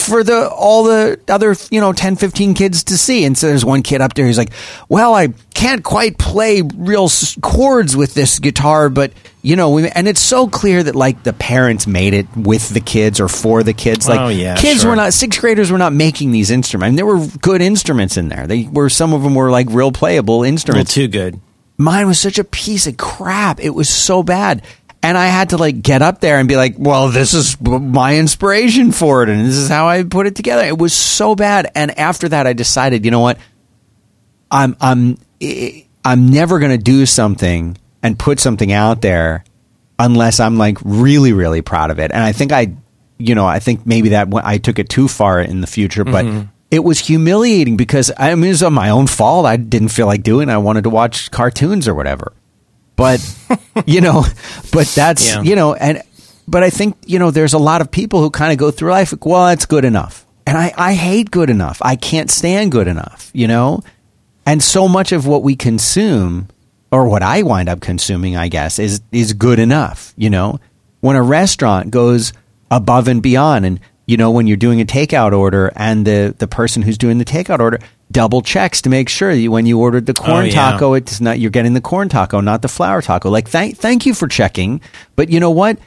[0.08, 3.66] for the all the other you know 10 15 kids to see and so there's
[3.66, 4.52] one kid up there who's like
[4.90, 7.10] well i can't quite play real
[7.42, 9.12] chords with this guitar but
[9.42, 12.80] you know we, and it's so clear that like the parents made it with the
[12.82, 14.92] kids or for the kids like Oh, yeah, kids sure.
[14.92, 18.30] were not sixth graders were not making these instruments and there were good instruments in
[18.30, 21.40] there they were some of them were like real playable instruments too good.
[21.78, 23.60] mine was such a piece of crap.
[23.60, 24.62] It was so bad.
[25.04, 28.18] And I had to like get up there and be like, well, this is my
[28.18, 30.64] inspiration for it, and this is how I put it together.
[30.64, 33.40] It was so bad, and after that, I decided, you know what,
[34.50, 35.18] I'm I'm
[36.06, 39.44] I'm never going to do something and put something out there
[39.98, 42.74] unless I'm like really really proud of it, and I think I,
[43.18, 46.26] you know, I think maybe that I took it too far in the future, but.
[46.26, 49.46] Mm-hmm it was humiliating because I mean, it was my own fault.
[49.46, 50.54] I didn't feel like doing it.
[50.54, 52.32] I wanted to watch cartoons or whatever.
[52.96, 53.20] But,
[53.86, 54.26] you know,
[54.72, 55.42] but that's, yeah.
[55.42, 56.02] you know, and,
[56.48, 58.92] but I think, you know, there's a lot of people who kind of go through
[58.92, 60.26] life like, well, that's good enough.
[60.46, 61.80] And I, I hate good enough.
[61.82, 63.82] I can't stand good enough, you know?
[64.46, 66.50] And so much of what we consume,
[66.92, 70.60] or what I wind up consuming, I guess, is, is good enough, you know?
[71.00, 72.34] When a restaurant goes
[72.70, 73.80] above and beyond and
[74.12, 77.24] you know, when you're doing a takeout order and the, the person who's doing the
[77.24, 77.80] takeout order
[78.12, 80.72] double checks to make sure that when you ordered the corn oh, yeah.
[80.72, 83.30] taco, it's not, you're getting the corn taco, not the flour taco.
[83.30, 84.82] Like, thank, thank you for checking.
[85.16, 85.78] But you know what?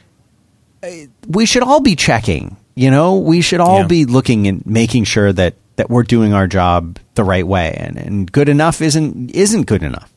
[1.27, 3.87] We should all be checking, you know, we should all yeah.
[3.87, 7.75] be looking and making sure that, that we're doing our job the right way.
[7.77, 10.11] And, and good enough isn't, isn't good enough.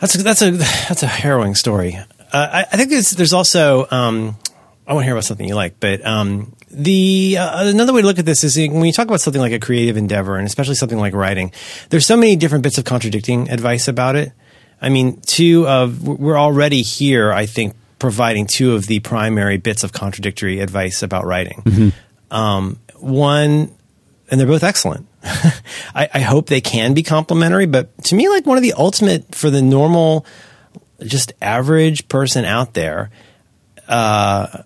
[0.00, 1.96] That's a, that's a, that's a harrowing story.
[1.96, 4.36] Uh, I, I, think there's also, um,
[4.86, 8.06] I want to hear about something you like, but um, the uh, another way to
[8.06, 10.74] look at this is when you talk about something like a creative endeavor, and especially
[10.74, 11.52] something like writing,
[11.90, 14.32] there's so many different bits of contradicting advice about it.
[14.80, 17.32] I mean, two of we're already here.
[17.32, 21.62] I think providing two of the primary bits of contradictory advice about writing.
[21.64, 22.34] Mm-hmm.
[22.34, 23.72] Um, one,
[24.28, 25.06] and they're both excellent.
[25.24, 29.32] I, I hope they can be complementary, but to me, like one of the ultimate
[29.32, 30.26] for the normal,
[31.00, 33.10] just average person out there.
[33.86, 34.62] Uh,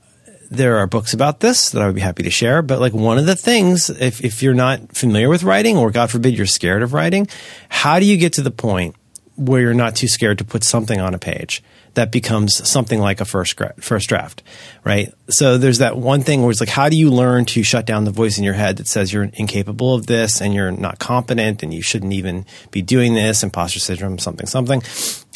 [0.50, 2.62] there are books about this that I would be happy to share.
[2.62, 6.10] But like one of the things, if, if you're not familiar with writing or God
[6.10, 7.26] forbid you're scared of writing,
[7.68, 8.96] how do you get to the point
[9.36, 11.62] where you're not too scared to put something on a page
[11.94, 14.42] that becomes something like a first first draft,
[14.84, 15.12] right?
[15.28, 18.04] So there's that one thing where it's like, how do you learn to shut down
[18.04, 21.62] the voice in your head that says you're incapable of this and you're not competent
[21.62, 24.82] and you shouldn't even be doing this, imposter syndrome, something, something.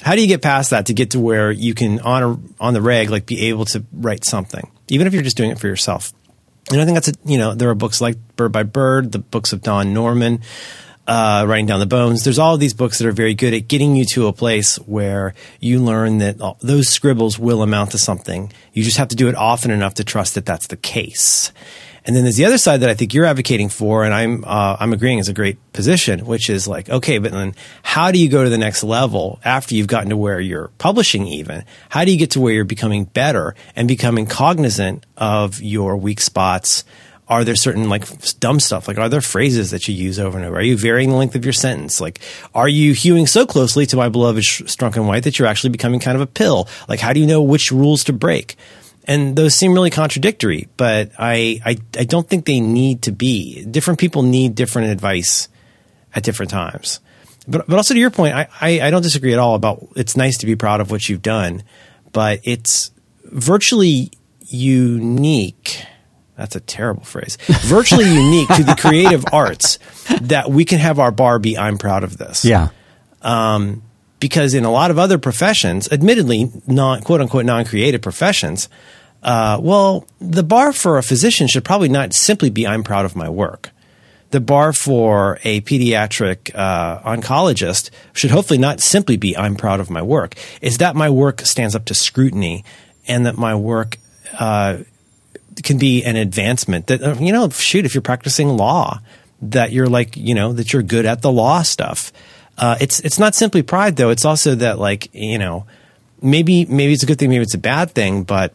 [0.02, 2.74] How do you get past that to get to where you can on a, on
[2.74, 4.70] the reg like be able to write something?
[4.90, 6.12] Even if you're just doing it for yourself.
[6.70, 9.18] And I think that's a, you know, there are books like Bird by Bird, the
[9.18, 10.40] books of Don Norman,
[11.06, 12.22] uh, Writing Down the Bones.
[12.22, 14.76] There's all of these books that are very good at getting you to a place
[14.76, 18.52] where you learn that all, those scribbles will amount to something.
[18.72, 21.52] You just have to do it often enough to trust that that's the case.
[22.10, 24.76] And then there's the other side that I think you're advocating for, and I'm uh,
[24.80, 28.28] I'm agreeing is a great position, which is like, okay, but then how do you
[28.28, 31.28] go to the next level after you've gotten to where you're publishing?
[31.28, 35.96] Even how do you get to where you're becoming better and becoming cognizant of your
[35.96, 36.82] weak spots?
[37.28, 38.08] Are there certain like
[38.40, 38.88] dumb stuff?
[38.88, 40.56] Like, are there phrases that you use over and over?
[40.56, 42.00] Are you varying the length of your sentence?
[42.00, 42.18] Like,
[42.56, 46.00] are you hewing so closely to my beloved Strunk and White that you're actually becoming
[46.00, 46.68] kind of a pill?
[46.88, 48.56] Like, how do you know which rules to break?
[49.10, 53.64] And those seem really contradictory, but I, I, I don't think they need to be.
[53.64, 55.48] Different people need different advice
[56.14, 57.00] at different times.
[57.48, 60.16] But, but also to your point, I, I, I don't disagree at all about it's
[60.16, 61.64] nice to be proud of what you've done,
[62.12, 62.92] but it's
[63.24, 64.12] virtually
[64.46, 65.84] unique.
[66.36, 67.36] That's a terrible phrase.
[67.48, 69.80] Virtually unique to the creative arts
[70.20, 72.44] that we can have our bar be, I'm proud of this.
[72.44, 72.68] Yeah.
[73.22, 73.82] Um,
[74.20, 78.68] because in a lot of other professions, admittedly non quote unquote non creative professions,
[79.22, 83.16] uh, well, the bar for a physician should probably not simply be I'm proud of
[83.16, 83.70] my work.
[84.30, 89.90] The bar for a pediatric uh, oncologist should hopefully not simply be I'm proud of
[89.90, 90.34] my work.
[90.62, 92.64] Is that my work stands up to scrutiny
[93.08, 93.98] and that my work
[94.38, 94.78] uh,
[95.64, 96.86] can be an advancement.
[96.86, 99.00] That uh, you know, shoot, if you're practicing law,
[99.42, 102.12] that you're like you know that you're good at the law stuff
[102.60, 104.10] uh, it's it's not simply pride though.
[104.10, 105.66] It's also that like you know
[106.20, 108.54] maybe maybe it's a good thing, maybe it's a bad thing, but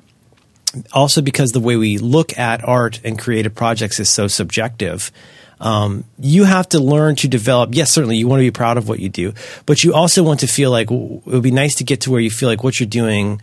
[0.93, 5.11] also because the way we look at art and creative projects is so subjective.
[5.59, 7.73] Um, you have to learn to develop.
[7.73, 9.33] Yes, certainly you want to be proud of what you do,
[9.65, 12.19] but you also want to feel like it would be nice to get to where
[12.19, 13.41] you feel like what you're doing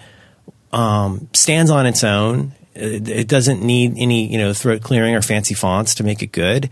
[0.73, 2.53] um, stands on its own.
[2.75, 6.33] It, it, doesn't need any you know throat clearing or fancy fonts to make it
[6.33, 6.71] good.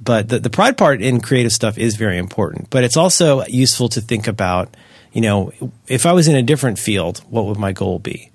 [0.00, 2.70] But the, the pride part in creative stuff is very important.
[2.70, 4.74] But it's also useful to think about,
[5.12, 5.52] you know,
[5.86, 8.31] if I was in a different field, what would my goal be?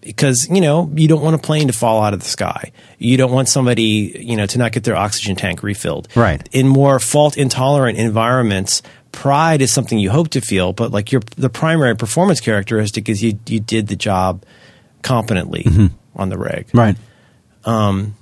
[0.00, 2.72] Because, you know, you don't want a plane to fall out of the sky.
[2.98, 6.08] You don't want somebody, you know, to not get their oxygen tank refilled.
[6.16, 6.48] Right.
[6.52, 8.82] In more fault intolerant environments,
[9.12, 13.22] pride is something you hope to feel, but like your the primary performance characteristic is
[13.22, 14.44] you you did the job
[15.02, 15.86] competently mm-hmm.
[16.16, 16.68] on the reg.
[16.72, 16.96] Right.
[17.64, 18.14] Um,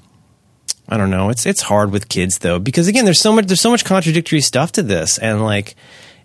[0.88, 1.28] I don't know.
[1.28, 4.40] It's it's hard with kids though because again, there's so much there's so much contradictory
[4.40, 5.76] stuff to this, and like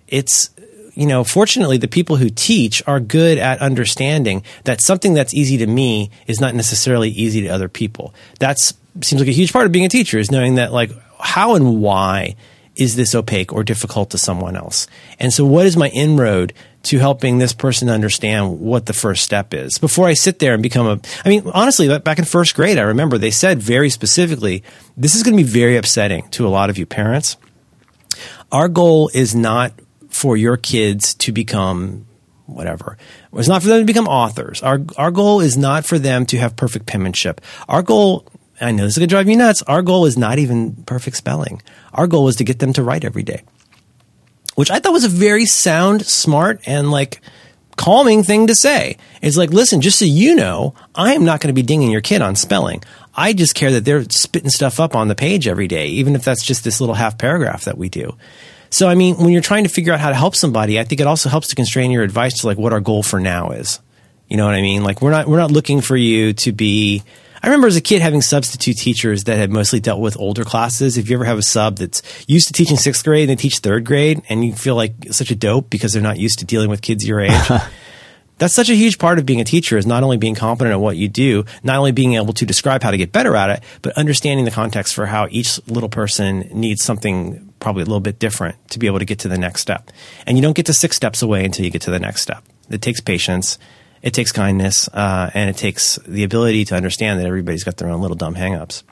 [0.07, 0.51] it's
[0.93, 5.57] you know, fortunately, the people who teach are good at understanding that something that's easy
[5.57, 8.13] to me is not necessarily easy to other people.
[8.39, 11.55] That's seems like a huge part of being a teacher is knowing that like how
[11.55, 12.35] and why
[12.75, 14.87] is this opaque or difficult to someone else?
[15.19, 19.53] And so what is my inroad to helping this person understand what the first step
[19.53, 22.77] is before I sit there and become a, I mean, honestly, back in first grade,
[22.77, 24.63] I remember they said very specifically,
[24.97, 27.37] this is going to be very upsetting to a lot of you parents.
[28.51, 29.73] Our goal is not
[30.13, 32.05] for your kids to become
[32.45, 32.97] whatever.
[33.33, 34.61] It's not for them to become authors.
[34.61, 37.41] Our, our goal is not for them to have perfect penmanship.
[37.67, 38.27] Our goal,
[38.59, 39.61] I know this is going to drive you nuts.
[39.63, 41.61] Our goal is not even perfect spelling.
[41.93, 43.43] Our goal is to get them to write every day
[44.55, 47.21] which I thought was a very sound, smart, and like
[47.75, 48.97] calming thing to say.
[49.21, 52.01] It's like, listen, just so you know, I am not going to be dinging your
[52.01, 52.83] kid on spelling.
[53.15, 56.23] I just care that they're spitting stuff up on the page every day, even if
[56.23, 58.15] that's just this little half paragraph that we do.
[58.73, 60.99] So, I mean, when you're trying to figure out how to help somebody, I think
[60.99, 63.79] it also helps to constrain your advice to like what our goal for now is.
[64.27, 64.83] You know what I mean?
[64.83, 67.03] Like we're not we're not looking for you to be
[67.43, 70.97] I remember as a kid having substitute teachers that had mostly dealt with older classes.
[70.97, 73.59] If you ever have a sub that's used to teaching sixth grade and they teach
[73.59, 76.71] third grade and you feel like such a dope because they're not used to dealing
[76.71, 77.51] with kids your age.
[78.39, 80.79] that's such a huge part of being a teacher is not only being competent at
[80.79, 83.63] what you do, not only being able to describe how to get better at it,
[83.83, 88.19] but understanding the context for how each little person needs something probably a little bit
[88.19, 89.89] different to be able to get to the next step.
[90.27, 92.43] And you don't get to six steps away until you get to the next step.
[92.69, 93.57] It takes patience
[94.03, 97.89] it takes kindness uh, and it takes the ability to understand that everybody's got their
[97.89, 98.83] own little dumb hangups.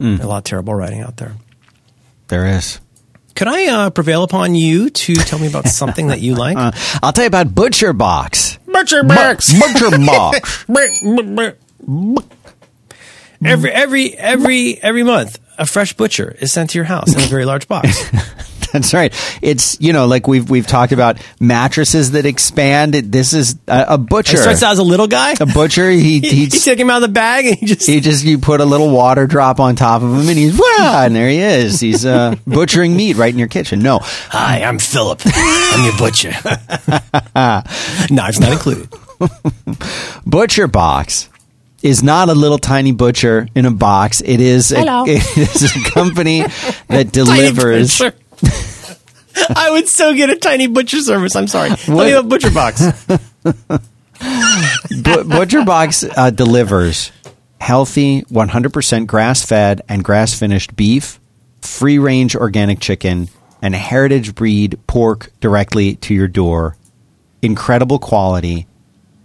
[0.00, 0.22] Mm.
[0.22, 1.34] A lot of terrible writing out there.
[2.28, 2.78] There is.
[3.34, 6.56] Could I uh, prevail upon you to tell me about something that you like?
[6.56, 6.70] Uh,
[7.02, 8.58] I'll tell you about Butcher Box.
[8.66, 9.52] Butcher Box.
[9.58, 10.64] Butcher Box.
[13.44, 17.26] every every every every month, a fresh butcher is sent to your house in a
[17.26, 18.10] very large box.
[18.72, 19.14] That's right.
[19.40, 22.92] It's you know like we've we've talked about mattresses that expand.
[22.92, 24.36] This is a, a butcher.
[24.36, 25.34] It starts out as a little guy.
[25.40, 25.88] A butcher.
[25.98, 28.38] He he, he took him out of the bag and he just he just you
[28.38, 31.38] put a little water drop on top of him and he's wow and there he
[31.38, 31.80] is.
[31.80, 33.80] He's uh, butchering meat right in your kitchen.
[33.80, 35.22] No, hi, I'm Philip.
[35.24, 36.30] I'm your butcher.
[38.10, 38.88] Knives not included.
[40.26, 41.28] butcher box
[41.82, 44.20] is not a little tiny butcher in a box.
[44.20, 46.44] It is a, it is a company
[46.88, 48.00] that delivers
[49.54, 51.36] I would so get a tiny butcher service.
[51.36, 51.70] I'm sorry.
[51.70, 51.88] What?
[51.88, 52.82] Let me have butcher box.
[55.28, 57.12] butcher box uh, delivers
[57.60, 61.20] healthy, 100% grass fed and grass finished beef,
[61.60, 63.28] free range organic chicken,
[63.60, 66.76] and heritage breed pork directly to your door.
[67.42, 68.66] Incredible quality.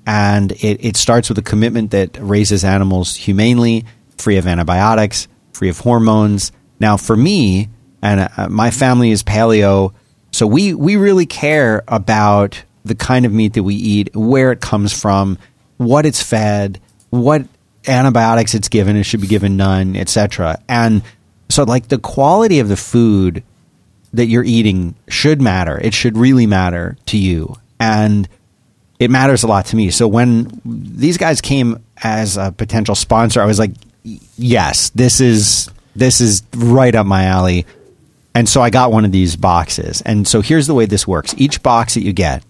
[0.05, 3.85] And it, it starts with a commitment that raises animals humanely,
[4.17, 6.51] free of antibiotics, free of hormones.
[6.79, 7.69] Now, for me,
[8.01, 9.93] and uh, my family is paleo,
[10.31, 14.59] so we we really care about the kind of meat that we eat, where it
[14.59, 15.37] comes from,
[15.77, 16.81] what it's fed,
[17.11, 17.45] what
[17.87, 20.59] antibiotics it's given, it should be given none, etc.
[20.67, 21.01] And
[21.49, 23.43] so, like the quality of the food
[24.13, 25.79] that you're eating should matter.
[25.79, 28.27] It should really matter to you, and
[29.03, 29.91] it matters a lot to me.
[29.91, 33.71] So when these guys came as a potential sponsor, I was like,
[34.03, 37.65] yes, this is this is right up my alley.
[38.35, 40.01] And so I got one of these boxes.
[40.01, 41.35] And so here's the way this works.
[41.37, 42.43] Each box that you get,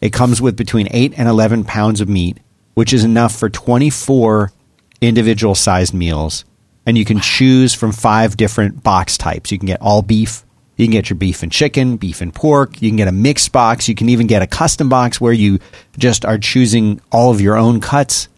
[0.00, 2.38] it comes with between 8 and 11 pounds of meat,
[2.74, 4.52] which is enough for 24
[5.00, 6.44] individual sized meals.
[6.86, 9.50] And you can choose from five different box types.
[9.50, 10.44] You can get all beef,
[10.78, 12.80] you can get your beef and chicken, beef and pork.
[12.80, 13.86] You can get a mixed box.
[13.86, 15.58] You can even get a custom box where you
[15.98, 18.28] just are choosing all of your own cuts.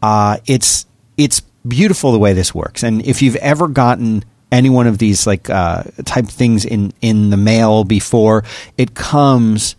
[0.00, 2.84] Uh, it's it's beautiful the way this works.
[2.84, 7.30] And if you've ever gotten any one of these like uh, type things in in
[7.30, 8.44] the mail before.
[8.76, 9.76] It comes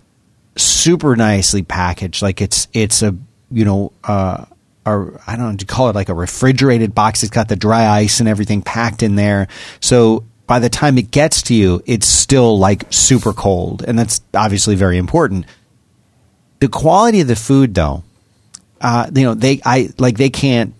[0.56, 3.16] super nicely packaged, like it's it's a
[3.52, 3.92] you know.
[4.04, 4.46] Uh,
[4.84, 7.22] or I don't know to call it like a refrigerated box.
[7.22, 9.48] It's got the dry ice and everything packed in there.
[9.80, 14.20] So by the time it gets to you, it's still like super cold, and that's
[14.34, 15.46] obviously very important.
[16.60, 18.04] The quality of the food, though,
[18.82, 20.74] uh, you know, they I like they can't.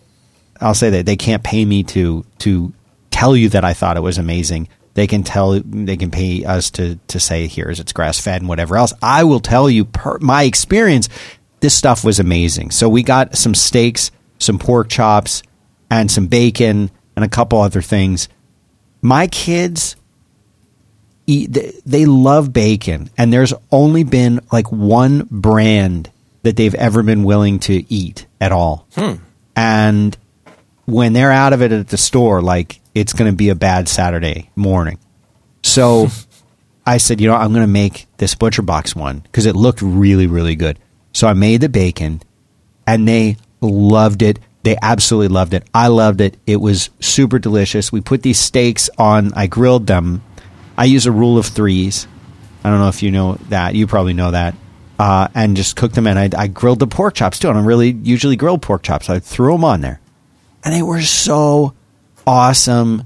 [0.60, 2.74] I'll say that they can't pay me to to
[3.12, 4.68] tell you that I thought it was amazing.
[4.96, 8.50] They can tell they can pay us to to say here's it's grass fed and
[8.50, 8.92] whatever else.
[9.02, 11.08] I will tell you per my experience,
[11.62, 12.72] this stuff was amazing.
[12.72, 15.44] So we got some steaks, some pork chops,
[15.90, 18.28] and some bacon and a couple other things.
[19.02, 19.96] My kids
[21.28, 26.12] eat they love bacon and there's only been like one brand
[26.44, 28.88] that they've ever been willing to eat at all.
[28.96, 29.16] Hmm.
[29.56, 30.18] And
[30.86, 33.88] when they're out of it at the store, like it's going to be a bad
[33.88, 34.98] Saturday morning.
[35.64, 36.08] So
[36.86, 39.82] I said, you know, I'm going to make this butcher box one because it looked
[39.82, 40.80] really, really good.
[41.14, 42.22] So I made the bacon,
[42.88, 44.40] and they loved it.
[44.64, 45.68] They absolutely loved it.
[45.74, 46.38] I loved it.
[46.46, 47.92] It was super delicious.
[47.92, 49.34] We put these steaks on.
[49.34, 50.24] I grilled them.
[50.78, 52.08] I use a rule of threes.
[52.64, 53.76] I don't know if you know that.
[53.76, 54.56] You probably know that.
[55.00, 56.06] Uh, and just cooked them.
[56.06, 57.50] And I, I grilled the pork chops too.
[57.50, 59.10] And I really usually grill pork chops.
[59.10, 60.00] I threw them on there,
[60.64, 61.74] and they were so
[62.28, 63.06] awesome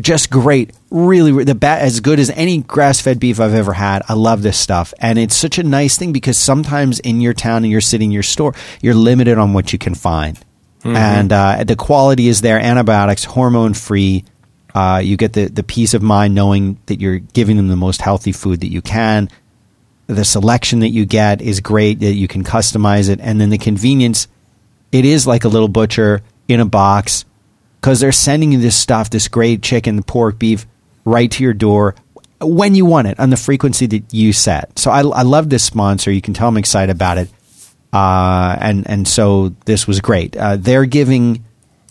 [0.00, 0.72] just great.
[0.90, 4.02] Really, the ba- as good as any grass fed beef I've ever had.
[4.08, 7.64] I love this stuff, and it's such a nice thing because sometimes in your town
[7.64, 10.38] and you're sitting in your store, you're limited on what you can find,
[10.84, 12.58] and uh, the quality is there.
[12.58, 14.24] Antibiotics, hormone free.
[14.74, 18.00] Uh, you get the the peace of mind knowing that you're giving them the most
[18.00, 19.28] healthy food that you can.
[20.06, 22.00] The selection that you get is great.
[22.00, 24.28] That you can customize it, and then the convenience.
[24.92, 27.24] It is like a little butcher in a box
[27.80, 30.66] because they're sending you this stuff, this great chicken, pork, beef,
[31.04, 31.94] right to your door
[32.40, 34.78] when you want it on the frequency that you set.
[34.78, 36.10] So I, I love this sponsor.
[36.10, 37.30] You can tell I'm excited about it.
[37.96, 40.36] Uh, and and so this was great.
[40.36, 41.44] Uh, they're giving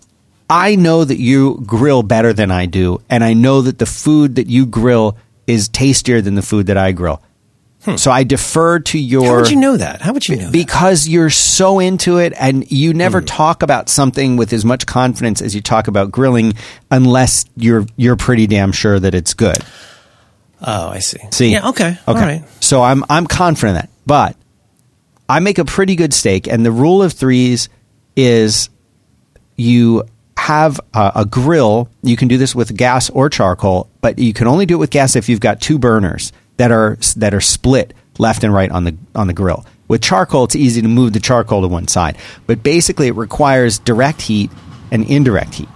[0.49, 4.35] I know that you grill better than I do, and I know that the food
[4.35, 5.15] that you grill
[5.47, 7.21] is tastier than the food that I grill.
[7.84, 7.95] Hmm.
[7.95, 9.25] So I defer to your.
[9.25, 10.01] How would you know that?
[10.01, 10.45] How would you know?
[10.45, 10.51] that?
[10.51, 13.25] because you're so into it and you never hmm.
[13.25, 16.53] talk about something with as much confidence as you talk about grilling
[16.91, 19.57] unless you're you're pretty damn sure that it's good.
[20.61, 21.17] Oh, I see.
[21.32, 21.51] See?
[21.51, 21.69] Yeah.
[21.69, 21.97] Okay.
[22.05, 22.43] All right.
[22.59, 23.89] So I'm I'm confident that.
[24.05, 24.36] But
[25.27, 27.69] I make a pretty good steak and the rule of threes
[28.15, 28.69] is
[29.55, 30.03] you
[30.38, 31.89] have a, a grill.
[32.03, 34.91] You can do this with gas or charcoal, but you can only do it with
[34.91, 38.83] gas if you've got two burners that are that are split left and right on
[38.83, 39.65] the on the grill.
[39.87, 43.79] With charcoal, it's easy to move the charcoal to one side, but basically it requires
[43.79, 44.49] direct heat
[44.91, 45.69] and indirect heat.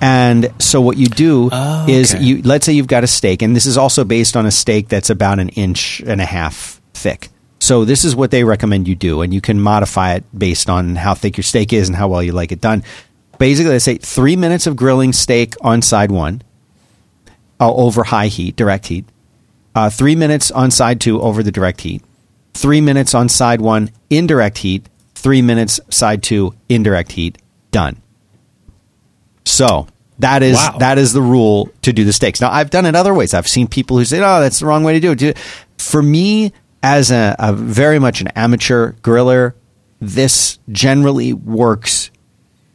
[0.00, 3.54] And so what you do Oh, is you let's say you've got a steak, and
[3.54, 7.28] this is also based on a steak that's about an inch and a half thick.
[7.60, 10.96] So this is what they recommend you do, and you can modify it based on
[10.96, 12.82] how thick your steak is and how well you like it done.
[13.38, 16.42] Basically, they say three minutes of grilling steak on side one,
[17.60, 19.04] uh, over high heat, direct heat.
[19.76, 22.02] Uh, three minutes on side two over the direct heat.
[22.54, 24.88] Three minutes on side one, indirect heat.
[25.14, 27.36] Three minutes side two, indirect heat.
[27.70, 28.00] Done.
[29.44, 29.86] So
[30.18, 30.76] that is Wow.
[30.78, 32.40] that is the rule to do the steaks.
[32.40, 33.34] Now I've done it other ways.
[33.34, 35.38] I've seen people who say, "Oh, that's the wrong way to do it." Do it."
[35.76, 36.52] For me,
[36.82, 39.52] as a, a very much an amateur griller,
[40.00, 42.10] this generally works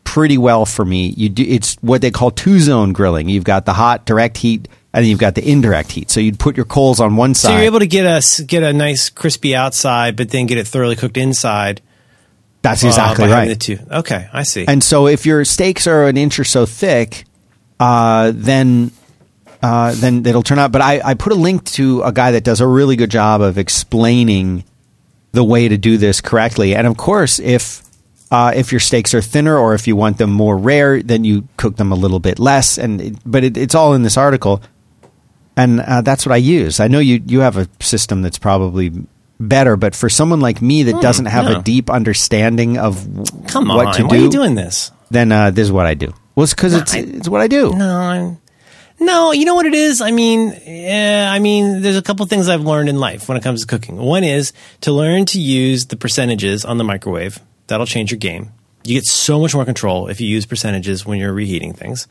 [0.03, 1.13] pretty well for me.
[1.17, 3.27] You do it's what they call two zone grilling.
[3.27, 6.09] You've got the hot direct heat, and then you've got the indirect heat.
[6.09, 7.49] So you'd put your coals on one side.
[7.49, 10.67] So you're able to get a get a nice crispy outside, but then get it
[10.67, 11.81] thoroughly cooked inside.
[12.61, 13.47] That's uh, exactly by right.
[13.47, 13.79] The two.
[13.89, 14.65] Okay, I see.
[14.67, 17.25] And so if your steaks are an inch or so thick,
[17.79, 18.91] uh, then
[19.61, 20.71] uh, then it'll turn out.
[20.71, 23.41] But I, I put a link to a guy that does a really good job
[23.41, 24.63] of explaining
[25.31, 26.75] the way to do this correctly.
[26.75, 27.83] And of course, if
[28.31, 31.47] uh, if your steaks are thinner or if you want them more rare, then you
[31.57, 32.77] cook them a little bit less.
[32.77, 34.61] And but it, it's all in this article,
[35.57, 36.79] and uh, that's what I use.
[36.79, 38.91] I know you you have a system that's probably
[39.39, 41.59] better, but for someone like me that doesn't have no.
[41.59, 44.91] a deep understanding of w- Come what on, to why do, are you doing this?
[45.09, 46.13] then uh, this is what I do.
[46.35, 47.73] Well, it's because it's I- it's what I do.
[47.75, 48.37] No, I'm,
[48.99, 49.31] no.
[49.31, 49.99] You know what it is?
[50.01, 53.43] I mean, yeah, I mean, there's a couple things I've learned in life when it
[53.43, 53.97] comes to cooking.
[53.97, 57.39] One is to learn to use the percentages on the microwave.
[57.67, 58.51] That'll change your game.
[58.83, 62.07] You get so much more control if you use percentages when you're reheating things.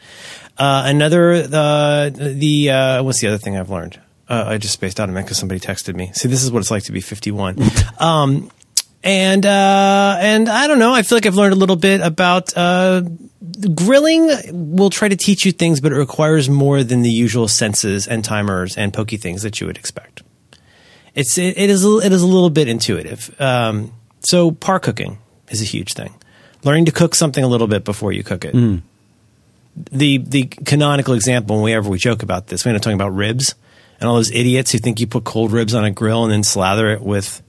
[0.56, 3.98] Uh, another, uh, the uh, what's the other thing I've learned?
[4.28, 6.10] Uh, I just spaced out a minute because somebody texted me.
[6.14, 7.56] See, this is what it's like to be 51.
[7.98, 8.50] um,
[9.02, 10.92] And uh, and I don't know.
[10.94, 13.02] I feel like I've learned a little bit about uh,
[13.74, 14.30] grilling.
[14.76, 18.24] Will try to teach you things, but it requires more than the usual senses and
[18.24, 20.22] timers and pokey things that you would expect.
[21.14, 23.34] It's it, it is a- it is a little bit intuitive.
[23.40, 25.18] Um, so par cooking
[25.48, 26.14] is a huge thing.
[26.62, 28.54] Learning to cook something a little bit before you cook it.
[28.54, 28.82] Mm.
[29.90, 33.54] The the canonical example whenever we joke about this, we're talking about ribs
[34.00, 36.42] and all those idiots who think you put cold ribs on a grill and then
[36.42, 37.42] slather it with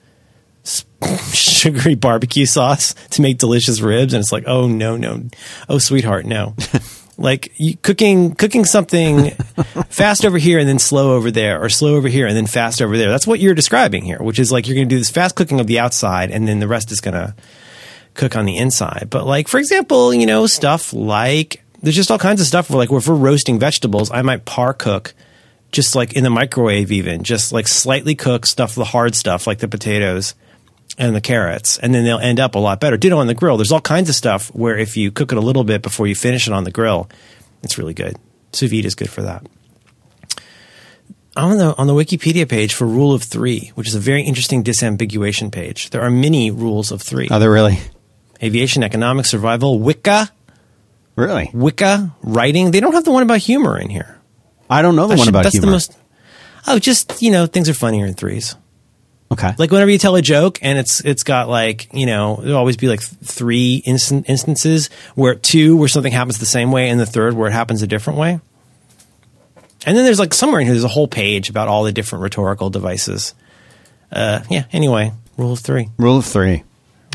[1.34, 5.24] sugary barbecue sauce to make delicious ribs, and it's like, oh no, no,
[5.70, 6.56] oh sweetheart, no.
[7.18, 9.32] like you, cooking cooking something
[9.90, 12.82] fast over here and then slow over there, or slow over here and then fast
[12.82, 13.10] over there.
[13.10, 15.60] That's what you're describing here, which is like you're going to do this fast cooking
[15.60, 17.34] of the outside, and then the rest is going to
[18.22, 19.08] cook on the inside.
[19.10, 22.78] But like, for example, you know, stuff like there's just all kinds of stuff where
[22.78, 25.16] like if we're roasting vegetables, I might par cook
[25.72, 29.58] just like in the microwave even, just like slightly cook stuff, the hard stuff like
[29.58, 30.36] the potatoes
[31.00, 32.96] and the carrots, and then they'll end up a lot better.
[32.96, 33.58] Ditto on the grill.
[33.58, 36.14] There's all kinds of stuff where if you cook it a little bit before you
[36.14, 37.10] finish it on the grill,
[37.64, 38.18] it's really good.
[38.54, 39.48] Sous vide is good for that.
[41.36, 44.64] On the on the Wikipedia page for rule of three, which is a very interesting
[44.64, 47.80] disambiguation page, there are many rules of three: Are they really?
[48.42, 50.30] Aviation, economics, survival, Wicca,
[51.16, 51.50] Really?
[51.54, 52.72] Wicca, writing.
[52.72, 54.18] They don't have the one about humor in here.
[54.70, 55.66] I don't know the I one should- about that's humor.
[55.68, 55.98] the most.
[56.68, 58.56] Oh, just you know, things are funnier in threes.
[59.32, 59.54] okay.
[59.58, 62.78] Like whenever you tell a joke and it's it's got like you know there'll always
[62.78, 67.00] be like th- three instant instances where two where something happens the same way and
[67.00, 68.40] the third where it happens a different way.
[69.86, 72.24] And then there's like somewhere in here there's a whole page about all the different
[72.24, 73.34] rhetorical devices.
[74.12, 74.66] Uh, yeah.
[74.72, 75.90] Anyway, rule of three.
[75.98, 76.64] Rule of three.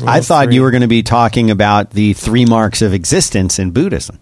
[0.05, 0.55] I thought three.
[0.55, 4.19] you were going to be talking about the three marks of existence in Buddhism.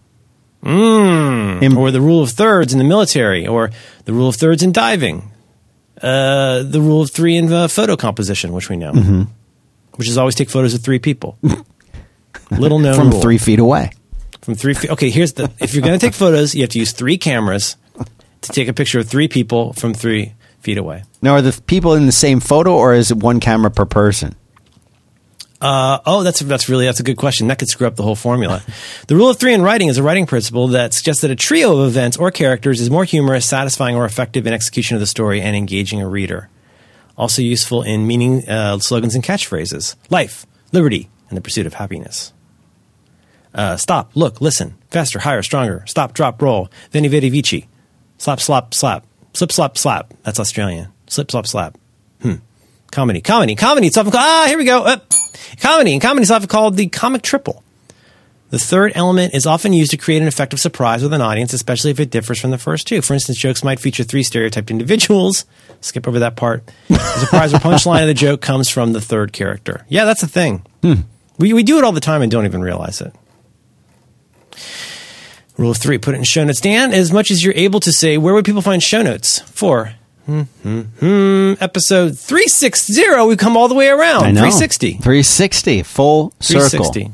[0.64, 1.78] Mm.
[1.78, 3.70] or the rule of thirds in the military, or
[4.06, 5.32] the rule of thirds in diving,
[6.02, 9.22] uh, the rule of three in uh, photo composition, which we know, Mm-hmm.
[9.96, 11.38] which is always take photos of three people.
[12.52, 13.22] Little known from rule.
[13.22, 13.92] three feet away.
[14.42, 14.90] from three feet.
[14.92, 17.76] Okay, here's the if you're going to take photos, you have to use three cameras
[18.42, 21.04] to take a picture of three people from three feet away.
[21.22, 24.36] Now, are the people in the same photo, or is it one camera per person?
[25.62, 27.48] Uh, oh, that's that's really that's a good question.
[27.48, 28.62] That could screw up the whole formula.
[29.08, 31.78] the rule of three in writing is a writing principle that suggests that a trio
[31.78, 35.42] of events or characters is more humorous, satisfying, or effective in execution of the story
[35.42, 36.50] and engaging a reader.
[37.18, 42.34] Also useful in meaning uh, slogans and catchphrases: life, liberty, and the pursuit of happiness.
[43.54, 45.86] Uh, stop, look, listen, faster, higher, stronger.
[45.88, 46.70] Stop, drop, roll.
[46.92, 47.70] Veni, vidi, vici.
[48.18, 49.06] Slap, slap, slap.
[49.34, 50.14] Slip, slap, slap.
[50.24, 50.90] That's Australian.
[51.08, 51.78] Slip, slap, slap.
[52.92, 53.88] Comedy, comedy, comedy.
[53.88, 54.84] It's often called, ah, here we go.
[54.84, 54.98] Uh,
[55.60, 55.94] comedy.
[55.94, 57.62] And comedy is often called the comic triple.
[58.52, 61.52] The third element is often used to create an effect of surprise with an audience,
[61.52, 63.02] especially if it differs from the first two.
[63.02, 65.46] For instance, jokes might feature three stereotyped individuals.
[65.82, 66.64] Skip over that part.
[66.88, 69.86] The surprise or punchline of the joke comes from the third character.
[69.90, 70.66] Yeah, that's a thing.
[71.38, 73.14] We, we do it all the time and don't even realize it.
[75.58, 76.62] Rule three, put it in show notes.
[76.62, 79.40] Dan, as much as you're able to say, where would people find show notes?
[79.40, 79.96] For
[80.26, 84.24] hmm, hmm, hmm, episode 360, we've come all the way around.
[84.24, 84.42] I know.
[84.42, 84.94] 360.
[84.94, 86.92] 360, full circle.
[86.92, 87.12] 360.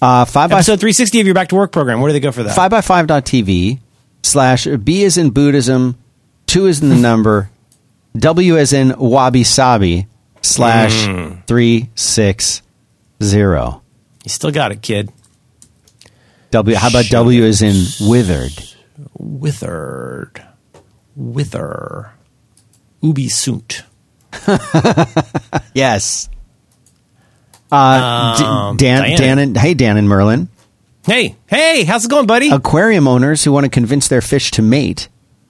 [0.00, 2.00] Uh, five by Episode 360 of your Back to Work program.
[2.00, 2.54] Where do they go for that?
[2.54, 3.78] five by five dot TV
[4.22, 5.96] slash B is in Buddhism,
[6.46, 7.50] two is in the number,
[8.16, 10.06] W as in wabi sabi
[10.42, 11.06] slash
[11.46, 12.62] three six
[13.22, 13.82] zero.
[14.24, 15.10] You still got it, kid.
[16.50, 16.76] W.
[16.76, 18.52] How about W as in withered?
[19.18, 20.44] Withered.
[21.18, 22.12] Wither.
[23.02, 23.82] Ubi sunt.
[25.74, 26.28] Yes.
[27.70, 29.16] Uh, D- Um, Dan, Diana.
[29.16, 30.48] Dan, and hey, Dan and Merlin.
[31.04, 32.50] Hey, hey, how's it going, buddy?
[32.50, 35.08] Aquarium owners who want to convince their fish to mate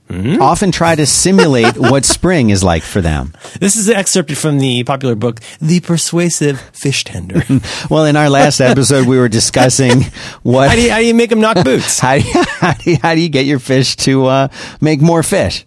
[0.08, 0.40] Hmm?
[0.40, 3.34] often try to simulate what spring is like for them.
[3.60, 7.42] This is excerpted from the popular book, The Persuasive Fish Tender.
[7.90, 10.02] Well, in our last episode, we were discussing
[10.42, 11.98] what how, do you, how do you make them knock boots?
[12.00, 14.48] how do you, how do you, how do you get your fish to uh,
[14.80, 15.66] make more fish?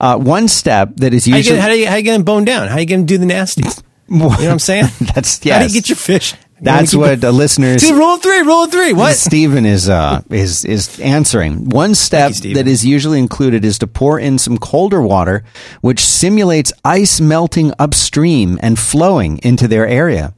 [0.00, 2.02] Uh, one step that is How, you usually get, how, do you, how do you
[2.04, 2.68] get them boned down?
[2.68, 3.62] How do you get them do the nasty?
[4.08, 4.86] You know what I'm saying?
[5.14, 5.54] that's yeah.
[5.54, 6.34] How do you get your fish?
[6.60, 7.82] That's what the listeners.
[7.82, 8.92] See, rule three, rule three.
[8.92, 9.16] What?
[9.16, 11.68] Stephen is uh, is is answering.
[11.68, 12.56] One step Stephen.
[12.56, 15.44] that is usually included is to pour in some colder water,
[15.80, 20.34] which simulates ice melting upstream and flowing into their area.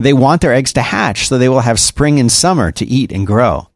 [0.00, 3.12] They want their eggs to hatch, so they will have spring and summer to eat
[3.12, 3.68] and grow.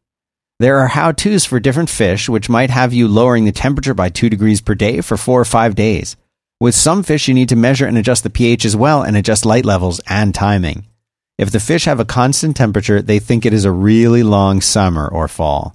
[0.61, 4.09] There are how to's for different fish, which might have you lowering the temperature by
[4.09, 6.17] two degrees per day for four or five days.
[6.61, 9.45] With some fish, you need to measure and adjust the pH as well and adjust
[9.45, 10.87] light levels and timing.
[11.39, 15.09] If the fish have a constant temperature, they think it is a really long summer
[15.09, 15.75] or fall.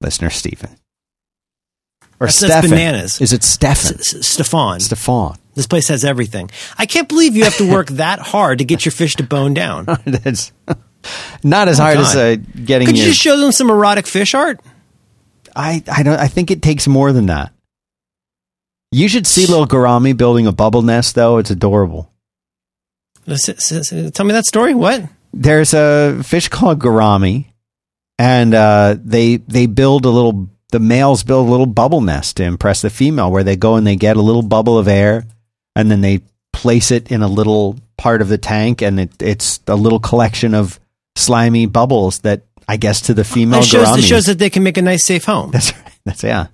[0.00, 0.76] Listener Stephen.
[2.20, 3.20] Or That's- that's bananas.
[3.20, 3.98] Is it Stefan?
[3.98, 4.80] S- Stefan.
[4.80, 5.36] Stefan.
[5.54, 6.50] This place has everything.
[6.78, 9.54] I can't believe you have to work that hard to get your fish to bone
[9.54, 9.84] down.
[10.04, 10.52] That's
[11.42, 12.18] not as hard as God.
[12.18, 14.60] uh, getting Could you just show them some erotic fish art?
[15.54, 16.18] I I don't.
[16.18, 17.52] I think it takes more than that.
[18.90, 21.38] You should see little gourami building a bubble nest, though.
[21.38, 22.10] It's adorable.
[23.26, 24.74] Tell me that story.
[24.74, 25.04] What?
[25.32, 27.46] There's a fish called gourami,
[28.18, 30.48] and uh, they they build a little.
[30.70, 33.86] The males build a little bubble nest to impress the female, where they go and
[33.86, 35.24] they get a little bubble of air,
[35.76, 36.20] and then they
[36.52, 40.54] place it in a little part of the tank, and it, it's a little collection
[40.54, 40.80] of
[41.16, 44.62] slimy bubbles that I guess to the female It shows, it shows that they can
[44.62, 45.50] make a nice, safe home.
[45.52, 45.92] that's right.
[46.04, 46.46] That's yeah.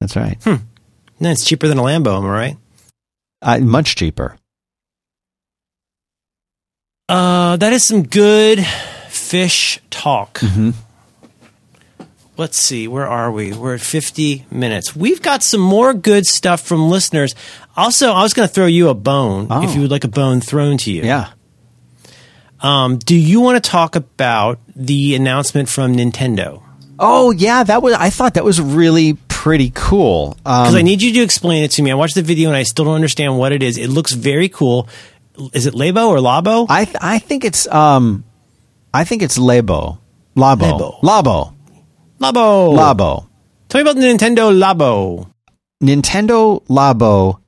[0.00, 0.38] That's right.
[0.46, 2.16] No, it's cheaper than a Lambo.
[2.18, 2.56] Am I right?
[3.42, 4.37] Uh, much cheaper.
[7.08, 8.64] Uh, that is some good
[9.08, 10.40] fish talk.
[10.40, 10.74] Mhm.
[12.36, 13.52] Let's see, where are we?
[13.52, 14.94] We're at 50 minutes.
[14.94, 17.34] We've got some more good stuff from listeners.
[17.76, 19.62] Also, I was going to throw you a bone Oh.
[19.64, 21.02] if you would like a bone thrown to you.
[21.02, 21.28] Yeah.
[22.60, 26.60] Um, do you want to talk about the announcement from Nintendo?
[27.00, 27.94] Oh yeah, that was.
[27.94, 30.36] I thought that was really pretty cool.
[30.42, 31.92] Because Um, I need you to explain it to me.
[31.92, 33.78] I watched the video and I still don't understand what it is.
[33.78, 34.88] It looks very cool.
[35.52, 36.66] Is it Labo or Labo?
[36.68, 38.24] I th- I think it's um,
[38.92, 39.98] I think it's Labo,
[40.36, 41.00] Labo, Labo.
[41.02, 41.54] Labo,
[42.20, 42.76] Labo.
[42.76, 43.28] Labo.
[43.68, 45.30] Tell me about the Nintendo Labo.
[45.82, 47.40] Nintendo Labo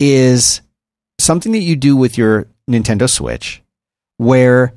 [0.00, 0.60] is
[1.20, 3.62] something that you do with your Nintendo Switch,
[4.16, 4.74] where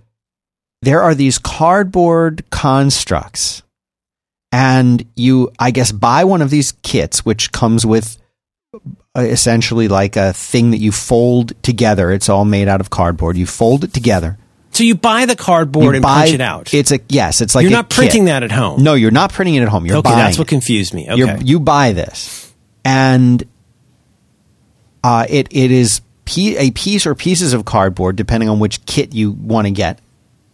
[0.81, 3.63] there are these cardboard constructs,
[4.51, 8.17] and you, I guess, buy one of these kits, which comes with
[9.21, 12.11] essentially like a thing that you fold together.
[12.11, 13.37] It's all made out of cardboard.
[13.37, 14.37] You fold it together.
[14.71, 16.73] So you buy the cardboard you and buy, punch it out.
[16.73, 17.41] It's a yes.
[17.41, 17.97] It's like You're not kit.
[17.97, 18.83] printing that at home.
[18.83, 19.85] No, you're not printing it at home.
[19.85, 20.17] You're okay, buying.
[20.17, 21.09] that's what confused me.
[21.09, 21.17] Okay.
[21.17, 22.53] You're, you buy this,
[22.85, 23.43] and
[25.03, 26.01] uh, it it is
[26.35, 29.99] a piece or pieces of cardboard, depending on which kit you want to get.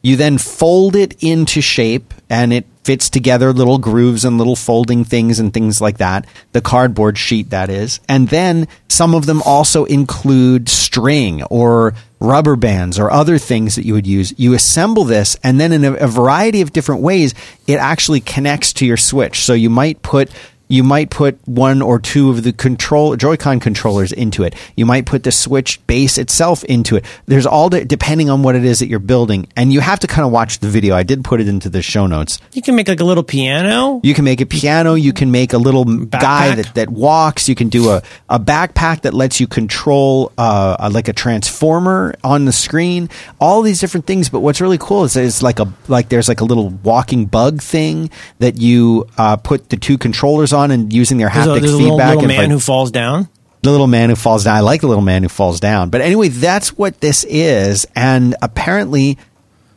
[0.03, 5.05] You then fold it into shape, and it fits together little grooves and little folding
[5.05, 6.25] things and things like that.
[6.51, 12.55] The cardboard sheet, that is, and then some of them also include string or rubber
[12.57, 14.33] bands or other things that you would use.
[14.37, 17.33] You assemble this, and then in a, a variety of different ways,
[17.65, 19.39] it actually connects to your Switch.
[19.39, 20.29] So you might put
[20.73, 24.55] you might put one or two of the control Joy-Con controllers into it.
[24.75, 27.05] You might put the Switch base itself into it.
[27.27, 30.07] There's all the, depending on what it is that you're building, and you have to
[30.07, 30.95] kind of watch the video.
[30.95, 32.39] I did put it into the show notes.
[32.53, 34.01] You can make like a little piano.
[34.03, 34.95] You can make a piano.
[34.95, 37.47] You can make a little m- guy that, that walks.
[37.47, 42.45] You can do a, a backpack that lets you control uh, like a transformer on
[42.45, 43.09] the screen.
[43.39, 44.29] All these different things.
[44.29, 47.61] But what's really cool is it's like a like there's like a little walking bug
[47.61, 48.09] thing
[48.39, 51.73] that you uh, put the two controllers on and using their There's a, haptic there's
[51.73, 52.07] a little, feedback.
[52.15, 53.29] little and man like- who falls down.
[53.61, 54.57] the little man who falls down.
[54.57, 55.89] I like the little man who falls down.
[55.89, 57.87] But anyway, that's what this is.
[57.95, 59.17] And apparently,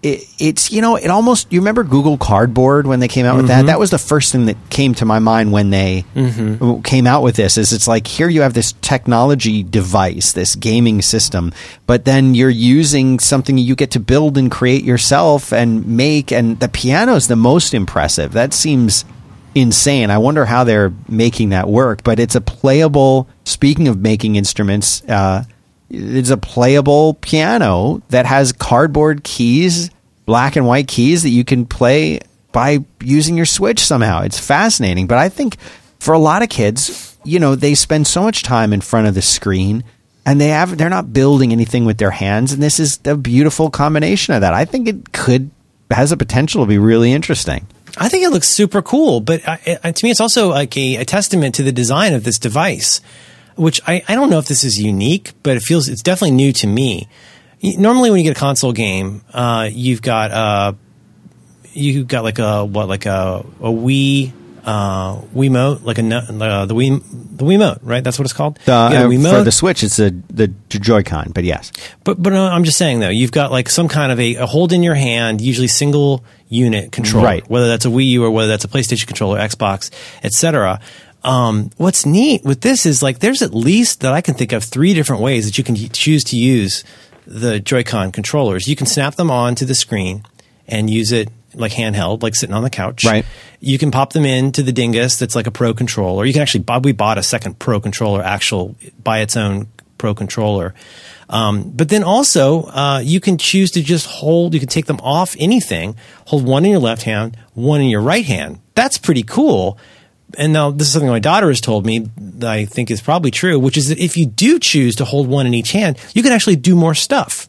[0.02, 3.48] it, it's, you know, it almost, you remember Google Cardboard when they came out with
[3.48, 3.58] that?
[3.58, 3.66] Mm-hmm.
[3.68, 6.82] That was the first thing that came to my mind when they mm-hmm.
[6.82, 11.00] came out with this is it's like, here you have this technology device, this gaming
[11.00, 11.52] system,
[11.86, 16.30] but then you're using something you get to build and create yourself and make.
[16.30, 18.32] And the piano is the most impressive.
[18.32, 19.04] That seems
[19.56, 20.10] insane.
[20.10, 23.26] I wonder how they're making that work, but it's a playable.
[23.44, 25.44] Speaking of making instruments, uh,
[25.88, 29.90] it's a playable piano that has cardboard keys,
[30.26, 32.20] black and white keys that you can play
[32.52, 34.22] by using your Switch somehow.
[34.22, 35.56] It's fascinating, but I think
[36.00, 39.14] for a lot of kids, you know, they spend so much time in front of
[39.14, 39.84] the screen
[40.26, 43.70] and they have they're not building anything with their hands and this is a beautiful
[43.70, 44.52] combination of that.
[44.52, 45.50] I think it could
[45.90, 47.66] has a potential to be really interesting.
[47.98, 50.96] I think it looks super cool, but I, I, to me, it's also like a,
[50.96, 53.00] a testament to the design of this device,
[53.56, 56.52] which I, I don't know if this is unique, but it feels it's definitely new
[56.54, 57.08] to me.
[57.62, 60.72] Normally, when you get a console game, uh, you've got uh,
[61.72, 64.32] you've got like a what like a a Wii
[64.66, 67.00] uh, Wiimote, like a uh, the Wii
[67.38, 68.02] the Wiimote, right?
[68.02, 68.58] That's what it's called.
[68.66, 69.38] Uh, You got a Wiimote.
[69.38, 71.70] for the Switch, it's a, the Joy-Con, but yes.
[72.04, 74.46] But but uh, I'm just saying though, you've got like some kind of a, a
[74.46, 77.48] hold in your hand, usually single unit control, Right.
[77.48, 79.90] Whether that's a Wii U or whether that's a PlayStation controller, Xbox,
[80.24, 80.80] etc.
[81.22, 84.62] Um, what's neat with this is like there's at least that I can think of
[84.64, 86.84] three different ways that you can choose to use
[87.26, 88.68] the Joy-Con controllers.
[88.68, 90.24] You can snap them onto the screen
[90.68, 93.04] and use it like handheld, like sitting on the couch.
[93.04, 93.24] Right.
[93.60, 96.24] You can pop them into the Dingus that's like a pro controller.
[96.24, 100.14] You can actually, Bob, we bought a second pro controller, actual by its own pro
[100.14, 100.74] controller.
[101.28, 105.00] Um, but then also, uh, you can choose to just hold, you can take them
[105.02, 105.96] off anything,
[106.26, 108.60] hold one in your left hand, one in your right hand.
[108.74, 109.78] That's pretty cool.
[110.38, 113.30] and now this is something my daughter has told me that I think is probably
[113.30, 116.22] true, which is that if you do choose to hold one in each hand, you
[116.22, 117.48] can actually do more stuff.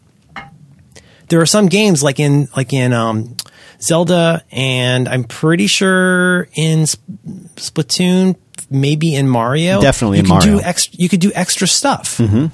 [1.29, 3.35] There are some games like in like in um,
[3.81, 7.01] Zelda, and I'm pretty sure in Sp-
[7.55, 8.35] Splatoon,
[8.69, 10.57] maybe in Mario, Definitely you in Mario.
[10.57, 12.17] Do ex- you could do extra stuff.
[12.17, 12.47] Mm-hmm.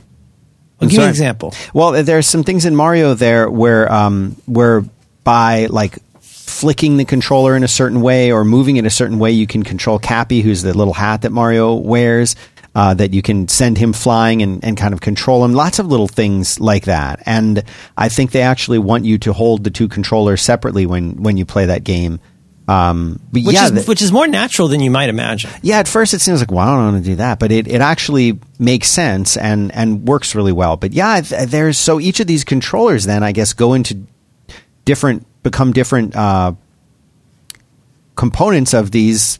[0.79, 1.53] Well, give me an example.
[1.73, 4.83] Well, there's some things in Mario there where um, where
[5.23, 9.31] by like flicking the controller in a certain way or moving it a certain way,
[9.31, 12.35] you can control Cappy, who's the little hat that Mario wears.
[12.75, 15.53] Uh, that you can send him flying and, and kind of control him.
[15.53, 17.21] Lots of little things like that.
[17.27, 17.63] And
[17.95, 21.45] I think they actually want you to hold the two controllers separately when, when you
[21.45, 22.19] play that game.
[22.67, 25.51] Um, but Which yeah, is the- which is more natural than you might imagine.
[25.61, 27.67] yeah, at first it seems like, well, I don't want to do that, but it,
[27.67, 30.75] it actually makes sense and, and works really well.
[30.75, 34.01] But yeah, th- there's so each of these controllers then I guess go into
[34.83, 36.53] different, become different uh,
[38.15, 39.39] components of these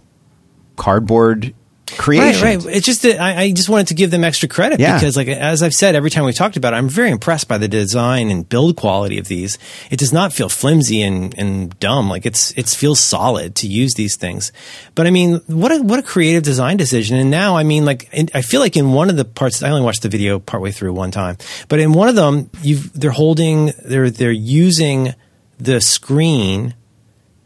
[0.75, 1.55] cardboard
[1.97, 2.41] creations.
[2.43, 2.75] Right, right.
[2.75, 4.95] It's just that I, I just wanted to give them extra credit Yeah.
[4.95, 7.57] because, like as I've said every time we talked about it, I'm very impressed by
[7.57, 9.57] the design and build quality of these.
[9.89, 12.09] It does not feel flimsy and, and dumb.
[12.09, 14.51] Like it's it feels solid to use these things.
[14.95, 17.17] But I mean, what a what a creative design decision.
[17.17, 19.69] And now, I mean, like in, I feel like in one of the parts, I
[19.69, 21.37] only watched the video partway through one time,
[21.69, 25.13] but in one of them, you've they're holding they're they're using
[25.59, 26.73] the screen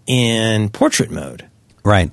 [0.05, 1.47] in portrait mode.
[1.83, 2.11] Right.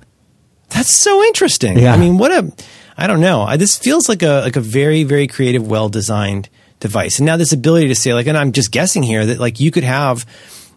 [0.75, 1.79] That's so interesting.
[1.79, 1.95] Yeah.
[1.95, 2.53] I mean, what a
[2.99, 3.43] I don't know.
[3.43, 6.49] I, this feels like a like a very very creative, well designed
[6.81, 7.19] device.
[7.19, 9.71] And now this ability to say like, and I'm just guessing here that like you
[9.71, 10.27] could have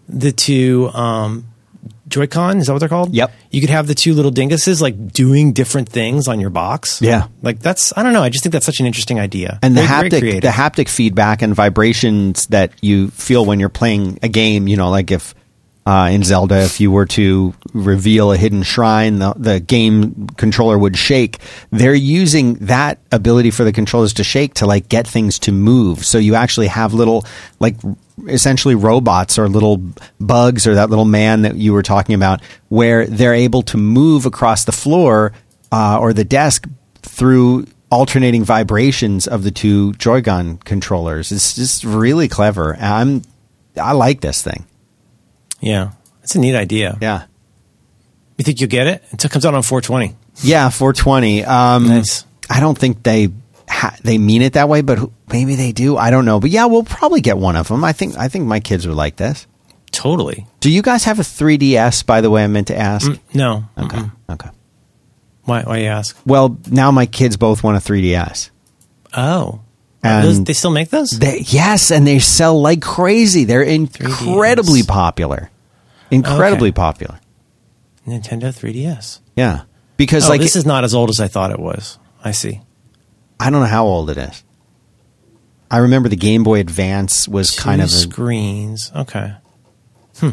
[0.08, 1.46] the two um,
[2.08, 2.60] Joy-Con.
[2.60, 3.14] Is that what they're called?
[3.14, 3.34] Yep.
[3.52, 7.02] You could have the two little dinguses like doing different things on your box.
[7.02, 7.28] Yeah.
[7.42, 8.24] Like that's I don't know.
[8.24, 9.60] I just think that's such an interesting idea.
[9.62, 10.42] and the Very- very haptic creative.
[10.44, 14.90] the haptic feedback and vibrations that you feel when you're playing a game you know
[14.90, 15.36] like if
[15.88, 20.78] uh, in Zelda if you were to reveal a hidden shrine the, the game controller
[20.78, 21.40] would shake
[21.72, 26.06] they're using that ability for the controllers to shake to like get things to move
[26.06, 27.26] so you actually have little
[27.62, 27.78] like
[28.28, 29.82] essentially robots or little
[30.20, 34.26] bugs or that little man that you were talking about where they're able to move
[34.26, 35.32] across the floor
[35.72, 36.68] uh, or the desk
[37.02, 41.32] through alternating vibrations of the two Joy-Con controllers.
[41.32, 42.76] It's just really clever.
[42.78, 43.22] I'm
[43.80, 44.66] I like this thing.
[45.60, 45.92] Yeah,
[46.24, 46.98] it's a neat idea.
[47.02, 47.26] Yeah.
[48.38, 49.04] You think you'll get it?
[49.12, 50.16] It comes out on 420.
[50.44, 51.44] Yeah, 420.
[51.44, 52.26] Um, Nice.
[52.50, 53.30] I don't think they
[53.68, 55.98] ha- they mean it that way, but who- maybe they do.
[55.98, 56.40] I don't know.
[56.40, 57.84] But yeah, we'll probably get one of them.
[57.84, 59.48] I think I think my kids would like this.
[59.92, 60.46] Totally.
[60.60, 62.06] Do you guys have a 3DS?
[62.06, 63.10] By the way, I meant to ask.
[63.34, 63.64] No.
[63.78, 63.98] Okay.
[63.98, 64.12] Mm-mm.
[64.30, 64.50] Okay.
[65.46, 65.64] Why?
[65.64, 66.16] Why you ask?
[66.26, 68.52] Well, now my kids both want a 3DS.
[69.16, 69.62] Oh.
[70.04, 71.10] And- Those, they still make those?
[71.12, 73.44] They, yes, and they sell like crazy.
[73.46, 74.88] They're incredibly 3DS.
[74.88, 75.50] popular.
[76.12, 76.76] Incredibly Okay.
[76.76, 77.20] popular.
[78.08, 79.20] Nintendo 3DS.
[79.36, 79.64] Yeah.
[79.98, 81.98] Because oh, like this is not as old as I thought it was.
[82.24, 82.62] I see.
[83.40, 84.44] I don't know how old it is.
[85.70, 88.92] I remember the Game Boy Advance was Two kind of a, screens.
[88.96, 89.34] Okay.
[90.20, 90.30] Hmm.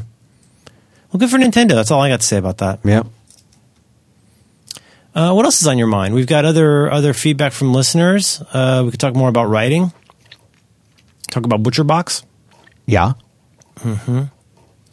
[1.10, 1.70] Well, good for Nintendo.
[1.70, 2.80] That's all I got to say about that.
[2.84, 3.06] Yep.
[5.14, 6.12] Uh, what else is on your mind?
[6.12, 8.42] We've got other other feedback from listeners.
[8.52, 9.92] Uh, we could talk more about writing.
[11.30, 12.24] Talk about Butcher Box.
[12.86, 13.12] Yeah.
[13.76, 14.24] Mm-hmm.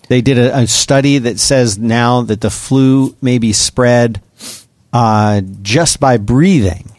[0.09, 4.21] They did a, a study that says now that the flu may be spread
[4.93, 6.91] uh, just by breathing.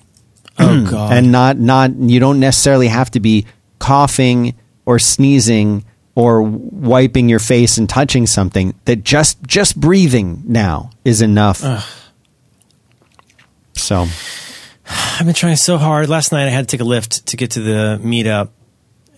[0.59, 1.13] Oh God!
[1.13, 3.47] and not not you don't necessarily have to be
[3.79, 4.55] coughing
[4.85, 11.23] or sneezing or wiping your face and touching something that just just breathing now is
[11.23, 11.63] enough
[13.83, 14.07] so
[14.87, 16.09] I've been trying so hard.
[16.09, 18.51] Last night I had to take a Lyft to get to the meetup,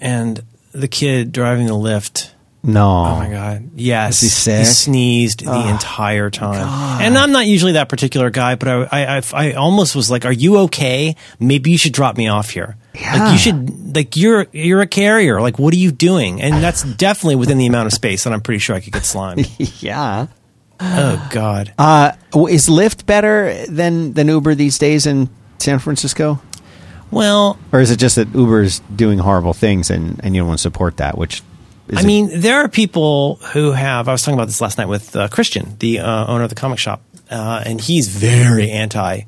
[0.00, 0.42] and
[0.72, 2.30] the kid driving the Lyft.
[2.62, 3.70] no Oh my god!
[3.76, 4.66] Yes, he sick?
[4.66, 9.22] sneezed the entire time, and I'm not usually that particular guy, but I, I, I,
[9.32, 11.16] I almost was like, "Are you okay?
[11.40, 12.76] Maybe you should drop me off here.
[12.94, 13.16] Yeah.
[13.24, 15.40] Like you should, like you're you're a carrier.
[15.40, 18.40] Like what are you doing?" And that's definitely within the amount of space that I'm
[18.40, 19.48] pretty sure I could get slimed.
[19.82, 20.26] yeah
[20.81, 21.72] oh god!
[21.79, 22.12] uh
[22.49, 26.41] is lyft better than than uber these days in san francisco
[27.11, 30.59] Well, or is it just that uber's doing horrible things and and you don't want
[30.59, 31.43] to support that which
[31.89, 34.09] is I a- mean, there are people who have.
[34.09, 36.55] I was talking about this last night with uh, Christian, the uh, owner of the
[36.57, 39.20] comic shop, uh, and he's very anti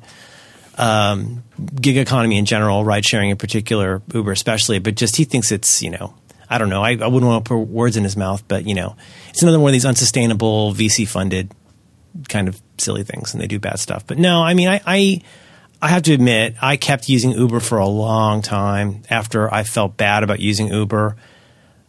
[0.75, 1.43] um,
[1.79, 4.79] gig economy in general, ride sharing in particular, Uber especially.
[4.79, 6.15] But just he thinks it's you know,
[6.49, 6.83] I don't know.
[6.83, 8.95] I, I wouldn't want to put words in his mouth, but you know,
[9.29, 11.51] it's another one of these unsustainable VC funded
[12.29, 14.05] kind of silly things, and they do bad stuff.
[14.07, 14.81] But no, I mean, I.
[14.85, 15.21] I
[15.79, 19.95] I have to admit, I kept using Uber for a long time after I felt
[19.95, 21.15] bad about using Uber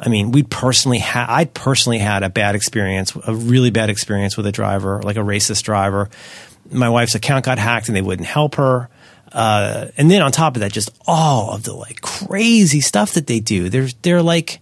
[0.01, 4.37] I mean, we personally had, I personally had a bad experience, a really bad experience
[4.37, 6.09] with a driver, like a racist driver.
[6.71, 8.89] My wife's account got hacked and they wouldn't help her.
[9.33, 13.27] Uh, and then on top of that, just all of the like crazy stuff that
[13.27, 13.69] they do.
[13.69, 14.61] They're, they're like,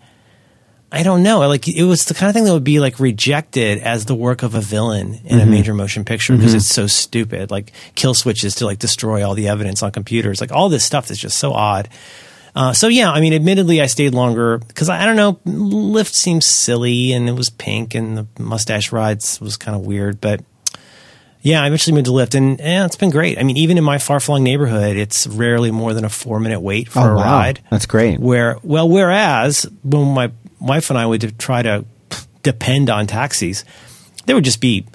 [0.93, 1.41] I don't know.
[1.49, 4.43] Like it was the kind of thing that would be like rejected as the work
[4.43, 7.51] of a villain in a major motion picture because it's so stupid.
[7.51, 10.41] Like kill switches to like destroy all the evidence on computers.
[10.41, 11.89] Like all this stuff is just so odd.
[12.55, 15.35] Uh, so yeah, I mean, admittedly, I stayed longer because I, I don't know.
[15.45, 20.21] Lyft seems silly and it was pink and the mustache rides was kind of weird,
[20.21, 20.41] but
[21.47, 23.39] yeah, I eventually moved to Lyft and yeah, it's been great.
[23.39, 26.61] I mean, even in my far flung neighborhood, it's rarely more than a four minute
[26.61, 27.23] wait for Oh, a wow.
[27.39, 27.61] ride.
[27.71, 28.19] That's great.
[28.19, 31.85] Where well, whereas when my wife and I would try to
[32.43, 33.65] depend on taxis,
[34.25, 34.87] there would just be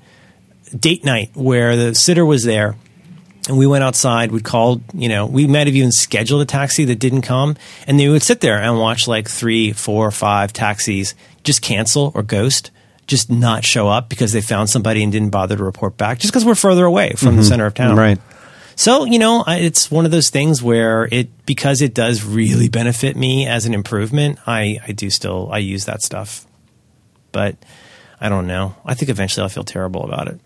[0.78, 2.76] date night where the sitter was there
[3.47, 4.32] and we went outside.
[4.32, 7.56] We'd called, you know, we might have even scheduled a taxi that didn't come,
[7.88, 12.24] and they would sit there and watch like three, four, five taxis just cancel or
[12.24, 12.72] ghost,
[13.12, 16.34] just not show up because they found somebody and didn't bother to report back, just
[16.34, 17.49] because we're further away from the mm-hmm.
[17.49, 17.95] center of town.
[17.97, 18.18] Right.
[18.76, 22.70] So, you know, I- it's one of those things where it, because it does really
[22.70, 26.47] benefit me as an improvement, I, I do still, I use that stuff.
[27.32, 27.57] But
[28.20, 28.76] I don't know.
[28.86, 30.39] I think eventually I'll feel terrible about it.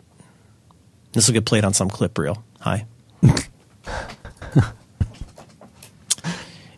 [1.13, 2.43] This will get played on some clip reel.
[2.61, 2.85] Hi.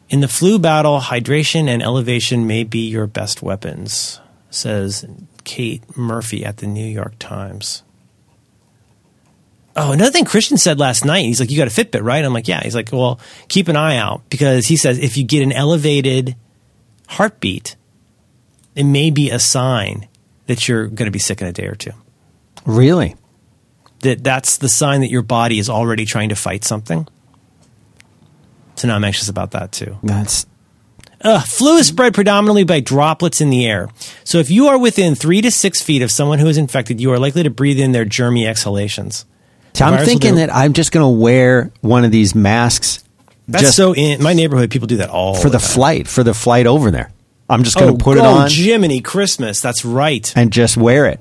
[0.09, 5.05] In the flu battle, hydration and elevation may be your best weapons, says
[5.47, 7.81] Kate Murphy at the New York Times.
[9.77, 11.23] Oh, another thing Christian said last night.
[11.23, 13.77] He's like, "You got a Fitbit, right?" I'm like, "Yeah." He's like, "Well, keep an
[13.77, 16.35] eye out because he says if you get an elevated
[17.07, 17.77] heartbeat,
[18.75, 20.07] it may be a sign
[20.47, 21.93] that you're going to be sick in a day or two.
[22.65, 23.15] Really?
[24.01, 27.07] That that's the sign that your body is already trying to fight something."
[28.75, 29.97] So now I'm anxious about that too.
[30.03, 30.45] That's
[31.21, 33.89] Uh, flu is spread predominantly by droplets in the air.
[34.23, 37.11] So if you are within three to six feet of someone who is infected, you
[37.11, 39.25] are likely to breathe in their germy exhalations.
[39.73, 43.03] So I'm thinking do- that I'm just going to wear one of these masks
[43.47, 44.69] That's just so in my neighborhood.
[44.71, 45.67] People do that all for the time.
[45.69, 47.11] flight for the flight over there.
[47.49, 49.61] I'm just going Oh, to put it oh, on Jiminy Christmas.
[49.61, 50.31] That's right.
[50.35, 51.19] and just wear it.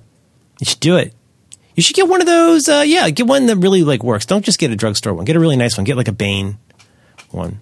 [0.60, 1.12] You should do it.
[1.74, 2.68] You should get one of those.
[2.68, 4.26] Uh, yeah, get one that really like works.
[4.26, 5.24] Don't just get a drugstore one.
[5.24, 5.84] Get a really nice one.
[5.84, 6.58] Get like a Bane
[7.30, 7.60] one.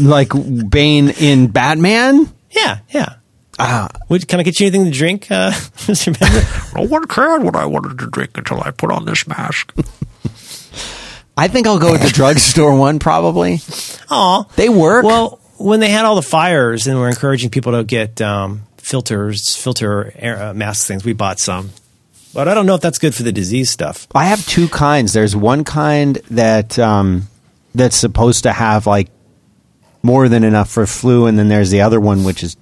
[0.00, 0.32] Like
[0.70, 2.32] Bane in Batman.
[2.50, 3.14] Yeah, yeah.
[3.58, 5.50] Ah, Would, can I get you anything to drink, uh,
[5.86, 6.18] Mr.
[6.18, 6.46] Bender?
[6.80, 9.72] No one cared what I wanted to drink until I put on this mask.
[11.36, 13.58] I think I'll go with the drugstore one probably.
[14.10, 15.04] Oh, They work.
[15.04, 19.54] Well, when they had all the fires and were encouraging people to get um, filters,
[19.56, 21.70] filter air, uh, mask things, we bought some.
[22.32, 24.06] But I don't know if that's good for the disease stuff.
[24.14, 25.12] I have two kinds.
[25.12, 27.28] There's one kind that um,
[27.74, 29.08] that's supposed to have like
[30.02, 32.56] more than enough for flu, and then there's the other one which is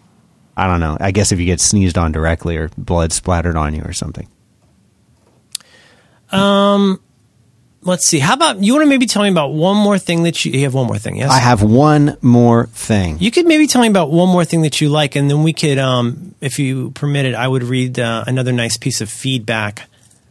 [0.56, 0.96] I don't know.
[1.00, 4.28] I guess if you get sneezed on directly or blood splattered on you or something.
[6.30, 7.00] Um,
[7.82, 8.18] Let's see.
[8.18, 10.60] How about you want to maybe tell me about one more thing that you, you
[10.64, 10.74] have?
[10.74, 11.30] One more thing, yes.
[11.30, 13.18] I have one more thing.
[13.20, 15.52] You could maybe tell me about one more thing that you like, and then we
[15.52, 19.88] could, um, if you permit it, I would read uh, another nice piece of feedback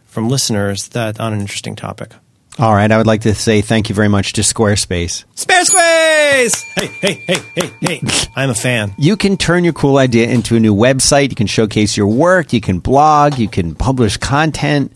[0.07, 2.11] from listeners that on an interesting topic.
[2.59, 5.25] All right, I would like to say thank you very much to Squarespace.
[5.35, 6.63] Squarespace!
[6.75, 8.01] Hey, hey, hey, hey, hey!
[8.35, 8.95] I'm a fan.
[8.97, 11.29] You can turn your cool idea into a new website.
[11.29, 12.53] You can showcase your work.
[12.53, 13.37] You can blog.
[13.37, 14.91] You can publish content.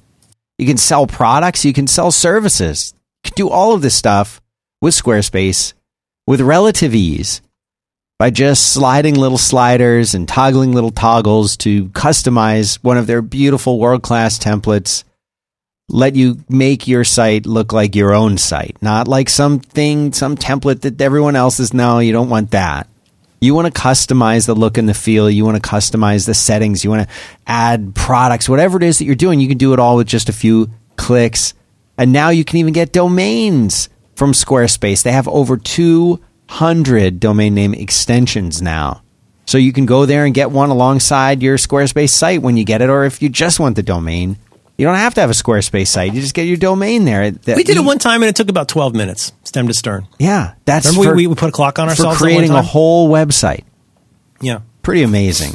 [0.57, 1.63] You can sell products.
[1.63, 2.95] You can sell services.
[3.23, 4.41] You can do all of this stuff
[4.81, 5.73] with Squarespace
[6.25, 7.43] with relative ease
[8.17, 13.77] by just sliding little sliders and toggling little toggles to customize one of their beautiful
[13.79, 15.03] world class templates.
[15.93, 20.81] Let you make your site look like your own site, not like something, some template
[20.81, 21.73] that everyone else is.
[21.73, 22.87] No, you don't want that.
[23.41, 25.29] You want to customize the look and the feel.
[25.29, 26.83] You want to customize the settings.
[26.83, 27.15] You want to
[27.45, 29.41] add products, whatever it is that you're doing.
[29.41, 31.53] You can do it all with just a few clicks.
[31.97, 35.03] And now you can even get domains from Squarespace.
[35.03, 39.01] They have over 200 domain name extensions now.
[39.47, 42.81] So you can go there and get one alongside your Squarespace site when you get
[42.81, 42.89] it.
[42.89, 44.37] Or if you just want the domain,
[44.81, 46.11] you don't have to have a Squarespace site.
[46.13, 47.29] You just get your domain there.
[47.29, 50.07] That- We did it one time and it took about 12 minutes, stem to stern.
[50.17, 52.19] Yeah, that's Remember for, we, we put a clock on for ourselves?
[52.19, 53.63] one creating a whole website.
[54.41, 55.53] Yeah, Pretty amazing.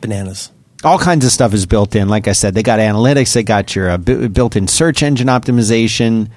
[0.00, 0.50] bananas.
[0.82, 2.08] all kinds of stuff is built in.
[2.08, 6.30] Like I said, they got analytics, they got your uh, bu- built-in search engine optimization.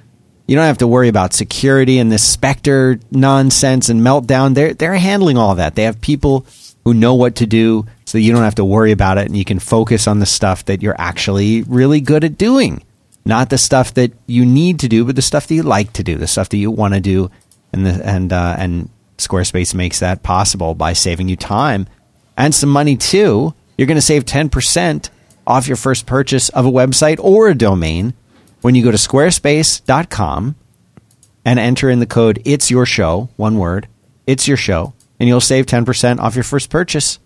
[0.48, 4.54] You don't have to worry about security and this Spectre nonsense and meltdown.
[4.54, 5.76] They're they're handling all that.
[5.76, 6.46] They have people
[6.88, 9.44] who know what to do, so you don't have to worry about it, and you
[9.44, 12.82] can focus on the stuff that you're actually really good at doing,
[13.26, 16.02] not the stuff that you need to do, but the stuff that you like to
[16.02, 17.30] do, the stuff that you want to do,
[17.74, 21.88] and the, and uh, and Squarespace makes that possible by saving you time
[22.38, 23.54] and some money too.
[23.78, 25.10] You're going to save 10%
[25.46, 28.14] off your first purchase of a website or a domain
[28.62, 30.56] when you go to squarespace.com
[31.44, 33.90] and enter in the code It's Your Show, one word,
[34.26, 37.20] It's Your Show, and you'll save 10% off your first purchase.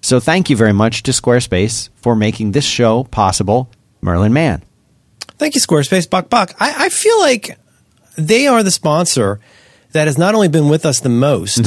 [0.00, 3.70] So thank you very much to Squarespace for making this show possible.
[4.00, 4.62] Merlin Mann.
[5.38, 6.08] Thank you, Squarespace.
[6.08, 6.54] Buck Buck.
[6.60, 7.58] I, I feel like
[8.16, 9.40] they are the sponsor
[9.92, 11.64] that has not only been with us the most,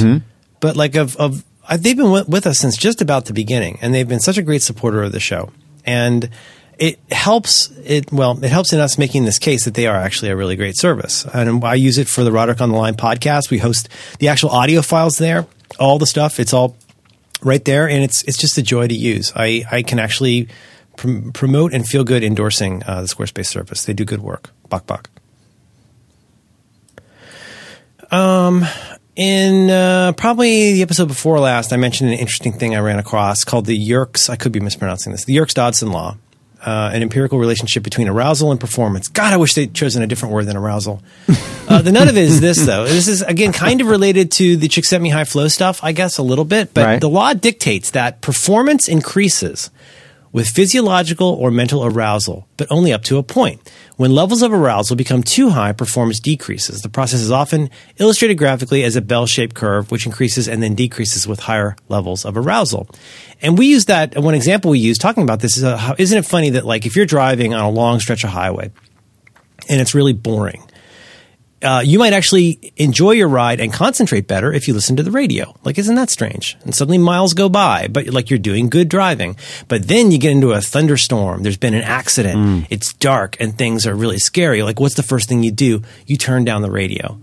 [0.60, 3.78] but like of, of uh, they've been with, with us since just about the beginning,
[3.82, 5.50] and they've been such a great supporter of the show,
[5.84, 6.30] and
[6.78, 10.30] it helps it well it helps in us making this case that they are actually
[10.30, 13.50] a really great service and i use it for the roderick on the line podcast
[13.50, 13.86] we host
[14.18, 15.46] the actual audio files there
[15.78, 16.76] all the stuff it's all
[17.42, 20.48] right there and it's it's just a joy to use i i can actually
[20.96, 24.86] prom- promote and feel good endorsing uh, the squarespace service they do good work bok
[24.86, 25.08] bok
[28.10, 28.64] um
[29.16, 33.44] in uh, probably the episode before last, I mentioned an interesting thing I ran across
[33.44, 34.30] called the Yerkes.
[34.30, 35.26] I could be mispronouncing this.
[35.26, 36.16] The Yerkes Dodson law,
[36.64, 39.08] uh, an empirical relationship between arousal and performance.
[39.08, 41.02] God, I wish they'd chosen a different word than arousal.
[41.68, 42.84] Uh, the nut of it is this, though.
[42.84, 46.22] This is again kind of related to the Csikszentmihalyi high flow stuff, I guess, a
[46.22, 46.74] little bit.
[46.74, 47.00] But Right.
[47.00, 49.70] the law dictates that performance increases
[50.32, 53.60] with physiological or mental arousal, but only up to a point.
[53.96, 56.82] When levels of arousal become too high, performance decreases.
[56.82, 57.68] The process is often
[57.98, 62.24] illustrated graphically as a bell shaped curve, which increases and then decreases with higher levels
[62.24, 62.88] of arousal.
[63.42, 66.16] And we use that, one example we use talking about this is, uh, how, isn't
[66.16, 68.70] it funny that like if you're driving on a long stretch of highway
[69.68, 70.62] and it's really boring,
[71.62, 75.10] uh, you might actually enjoy your ride and concentrate better if you listen to the
[75.10, 75.54] radio.
[75.64, 76.56] Like, isn't that strange?
[76.64, 79.36] And suddenly miles go by, but like you're doing good driving.
[79.68, 81.42] But then you get into a thunderstorm.
[81.42, 82.66] There's been an accident.
[82.70, 84.62] It's dark and things are really scary.
[84.62, 85.82] Like, what's the first thing you do?
[86.06, 87.18] You turn down the radio.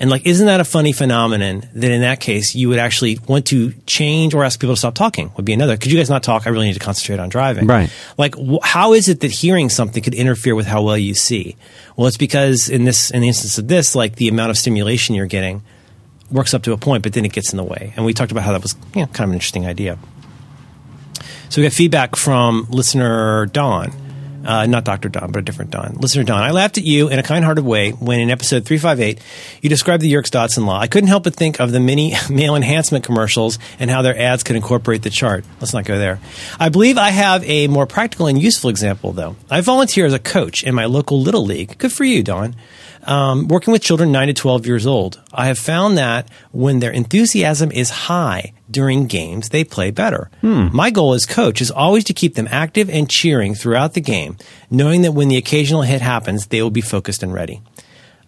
[0.00, 3.46] And like, isn't that a funny phenomenon that in that case you would actually want
[3.48, 5.76] to change or ask people to stop talking would be another.
[5.76, 6.46] Could you guys not talk?
[6.46, 7.66] I really need to concentrate on driving.
[7.66, 7.92] Right.
[8.16, 11.54] Like, wh- how is it that hearing something could interfere with how well you see?
[11.96, 15.14] Well, it's because in this, in the instance of this, like the amount of stimulation
[15.14, 15.62] you're getting
[16.30, 17.92] works up to a point, but then it gets in the way.
[17.94, 19.98] And we talked about how that was, you know, kind of an interesting idea.
[21.50, 23.92] So we got feedback from listener Don.
[24.44, 25.08] Uh, not Dr.
[25.08, 25.94] Don, but a different Don.
[25.94, 29.20] Listener Don, I laughed at you in a kind hearted way when in episode 358
[29.60, 30.78] you described the Yerkes Dodson law.
[30.78, 34.42] I couldn't help but think of the mini male enhancement commercials and how their ads
[34.42, 35.44] could incorporate the chart.
[35.60, 36.20] Let's not go there.
[36.58, 39.36] I believe I have a more practical and useful example, though.
[39.50, 41.76] I volunteer as a coach in my local Little League.
[41.78, 42.56] Good for you, Don.
[43.02, 45.20] Um, working with children 9 to 12 years old.
[45.32, 50.30] I have found that when their enthusiasm is high during games, they play better.
[50.42, 54.36] My goal as coach is always to keep them active and cheering throughout the game,
[54.70, 57.62] knowing that when the occasional hit happens, they will be focused and ready.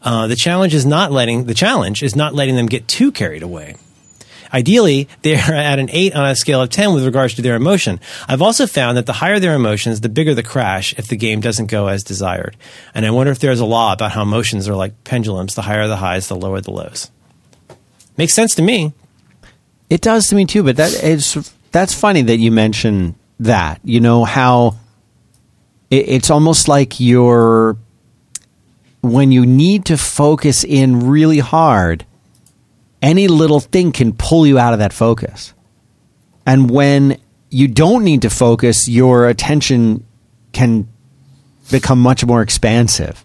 [0.03, 3.43] Uh, the challenge is not letting the challenge is not letting them get too carried
[3.43, 3.77] away.
[4.53, 7.57] Ideally, they are at an 8 on a scale of 10 with regards to their
[7.57, 8.01] emotion.
[8.29, 11.41] I've also found that the higher their emotions, the bigger the crash if the game
[11.41, 12.57] doesn't go as desired.
[12.95, 15.55] And I wonder if there's a law about how emotions are like pendulums.
[15.55, 17.11] The higher the highs, the lower the lows.
[18.17, 18.93] Makes sense to me.
[19.93, 23.79] It does to me too, but that is that's funny that you mention that.
[23.85, 24.77] You know how
[25.91, 27.77] it, it's almost like you're
[29.03, 32.07] when you need to focus in really hard,
[33.03, 35.53] any little thing can pull you out of that focus.
[36.47, 37.21] And when
[37.51, 40.07] you don't need to focus, your attention
[40.53, 40.89] can
[41.71, 43.23] become much more expansive.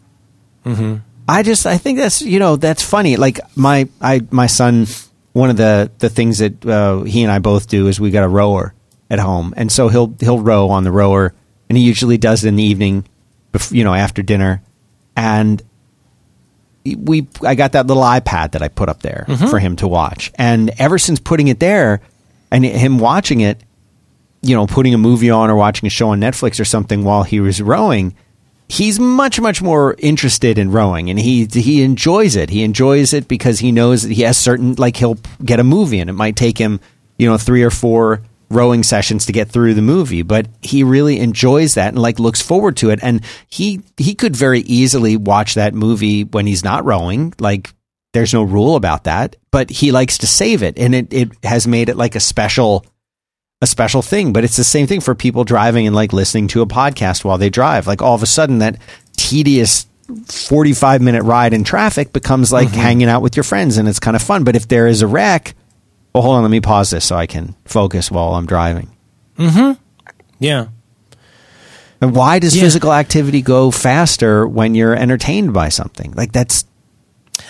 [0.65, 0.97] Mm-hmm.
[1.29, 3.15] I just I think that's you know that's funny.
[3.15, 4.87] Like my I my son,
[5.37, 8.23] one of the the things that uh, he and I both do is we got
[8.23, 8.73] a rower
[9.09, 11.33] at home, and so he'll he'll row on the rower,
[11.69, 13.05] and he usually does it in the evening,
[13.69, 14.63] you know, after dinner,
[15.15, 15.61] and
[16.85, 20.31] we I got that little iPad that I put up there for him to watch,
[20.35, 22.01] and ever since putting it there,
[22.51, 23.61] and him watching it,
[24.41, 27.21] you know, putting a movie on or watching a show on Netflix or something while
[27.23, 28.15] he was rowing,
[28.69, 32.49] he's much much more interested in rowing and he he enjoys it.
[32.49, 35.99] He enjoys it because he knows that he has certain like he'll get a movie
[35.99, 36.79] and it might take him,
[37.17, 41.19] you know, 3 or 4 rowing sessions to get through the movie, but he really
[41.19, 45.55] enjoys that and like looks forward to it and he he could very easily watch
[45.55, 47.73] that movie when he's not rowing, like
[48.13, 51.67] there's no rule about that, but he likes to save it and it it has
[51.67, 52.85] made it like a special
[53.61, 56.61] a special thing, but it's the same thing for people driving and like listening to
[56.61, 57.87] a podcast while they drive.
[57.87, 58.77] Like all of a sudden that
[59.15, 59.87] tedious
[60.27, 64.15] 45 minute ride in traffic becomes like hanging out with your friends and it's kind
[64.15, 64.43] of fun.
[64.43, 65.55] But if there is a wreck,
[66.13, 68.95] well, hold on, let me pause this so I can focus while I'm driving.
[69.37, 69.71] hmm.
[70.39, 70.67] Yeah.
[71.99, 72.61] And why does Yeah.
[72.61, 76.13] physical activity go faster when you're entertained by something?
[76.15, 76.63] Like that's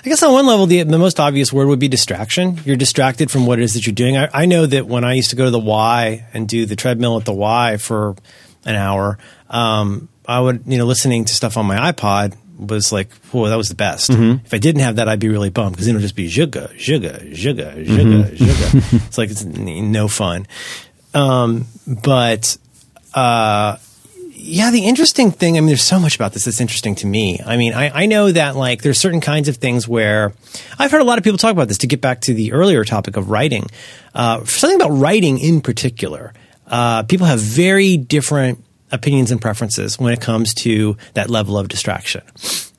[0.05, 2.59] I guess on one level, the, the most obvious word would be distraction.
[2.65, 4.18] You're distracted from what it is that you're doing.
[4.18, 6.76] I, I know that when I used to go to the Y and do the
[6.76, 8.15] treadmill at the Y for
[8.65, 9.18] an hour,
[9.49, 13.55] um, I would, you know, listening to stuff on my iPod was like, whoa, that
[13.55, 14.09] was the best.
[14.09, 16.27] If I didn't have that, I'd be really bummed because then it would just be
[16.27, 19.05] zhuga, zhuga, zhuga, zhuga, zhuga.
[19.07, 20.47] It's like it's n- no fun.
[21.14, 22.57] Um, but
[23.14, 23.77] uh,
[24.48, 27.40] yeah, the interesting thing, I mean, there's so much about this that's interesting to me.
[27.45, 30.34] I mean, I, I know that like there's certain kinds of things where
[30.80, 32.86] I've heard a lot of people talk about this to get back to the earlier
[32.86, 33.68] topic of writing.
[34.15, 36.34] Uh, something about writing in particular,
[36.68, 41.68] uh, people have very different opinions and preferences when it comes to that level of
[41.68, 42.22] distraction,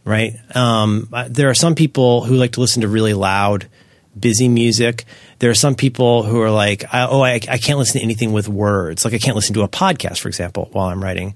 [0.05, 0.33] right?
[0.55, 3.69] Um, uh, there are some people who like to listen to really loud,
[4.21, 5.05] busy music.
[5.39, 8.49] There are some people who are like, oh, I, I can't listen to anything with
[8.49, 9.05] words.
[9.05, 11.35] Like I can't listen to a podcast, for example, while I'm writing.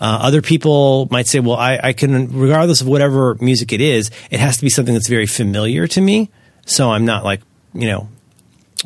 [0.00, 4.10] Uh, other people might say, well, I, I can, regardless of whatever music it is,
[4.30, 6.30] it has to be something that's very familiar to me.
[6.66, 7.40] So I'm not like,
[7.72, 8.08] you know,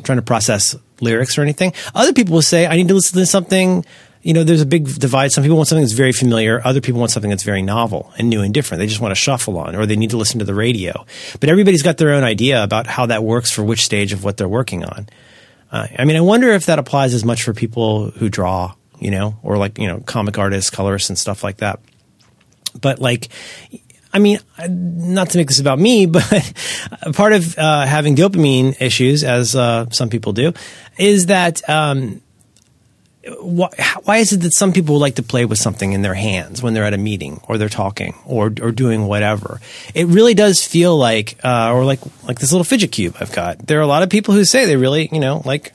[0.03, 1.73] trying to process lyrics or anything.
[1.95, 3.85] Other people will say, I need to listen to something.
[4.29, 5.31] You know, there's a big divide.
[5.31, 6.61] Some people want something that's very familiar.
[6.63, 8.77] Other people want something that's very novel and new and different.
[8.77, 11.03] They just want to shuffle on or they need to listen to the radio.
[11.39, 14.37] But everybody's got their own idea about how that works for which stage of what
[14.37, 15.09] they're working on.
[15.71, 19.09] Uh, I mean, I wonder if that applies as much for people who draw, you
[19.09, 21.79] know, or like, you know, comic artists, colorists and stuff like that.
[22.79, 23.29] But like,
[24.13, 24.37] I mean,
[24.69, 26.53] not to make this about me, but
[27.13, 30.53] part of uh, having dopamine issues, as uh, some people do,
[30.99, 32.21] is that um,
[33.27, 33.69] why,
[34.03, 36.73] why is it that some people like to play with something in their hands when
[36.73, 39.59] they're at a meeting or they're talking or or doing whatever?
[39.93, 43.59] It really does feel like, uh, or like like this little fidget cube I've got.
[43.67, 45.73] There are a lot of people who say they really, you know, like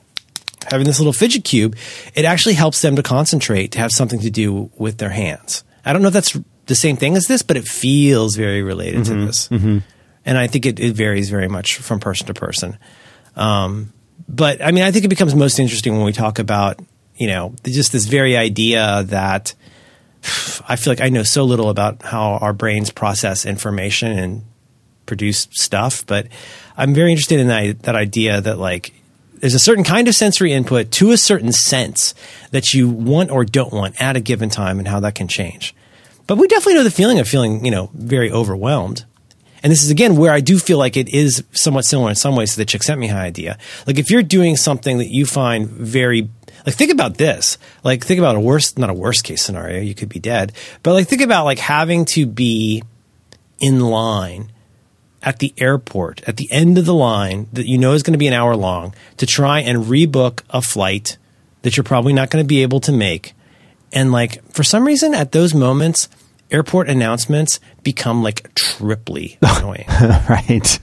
[0.70, 1.76] having this little fidget cube.
[2.14, 5.64] It actually helps them to concentrate to have something to do with their hands.
[5.84, 9.04] I don't know if that's the same thing as this, but it feels very related
[9.04, 9.48] to this.
[10.26, 12.78] And I think it, it varies very much from person to person.
[13.36, 13.92] Um,
[14.26, 16.80] but I mean, I think it becomes most interesting when we talk about,
[17.16, 19.54] you know, just this very idea that
[20.68, 24.44] I feel like I know so little about how our brains process information and
[25.06, 26.28] produce stuff, but
[26.76, 28.92] I'm very interested in that, that idea that like
[29.34, 32.14] there's a certain kind of sensory input to a certain sense
[32.50, 35.74] that you want or don't want at a given time and how that can change.
[36.26, 39.04] But we definitely know the feeling of feeling, you know, very overwhelmed.
[39.62, 42.36] And this is again where I do feel like it is somewhat similar in some
[42.36, 43.58] ways to the Csikszentmihalyi idea.
[43.86, 46.28] Like if you're doing something that you find very
[46.66, 47.58] like think about this.
[47.82, 50.52] Like think about a worst not a worst case scenario, you could be dead.
[50.82, 52.82] But like think about like having to be
[53.58, 54.50] in line
[55.22, 58.18] at the airport at the end of the line that you know is going to
[58.18, 61.16] be an hour long to try and rebook a flight
[61.62, 63.32] that you're probably not going to be able to make.
[63.92, 66.08] And like for some reason at those moments
[66.50, 69.86] airport announcements become like triply annoying.
[70.28, 70.78] right.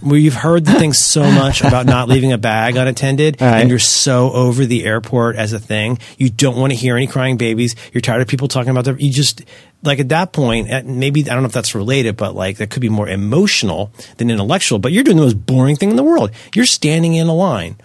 [0.00, 3.60] Where you've heard the thing so much about not leaving a bag unattended Right.
[3.60, 5.98] and you're so over the airport as a thing.
[6.18, 7.74] You don't want to hear any crying babies.
[7.92, 9.42] You're tired of people talking about their, you just,
[9.82, 12.82] like at that point, maybe, I don't know if that's related, but like that could
[12.82, 16.32] be more emotional than intellectual, but you're doing the most boring thing in the world.
[16.54, 17.76] You're standing in a line.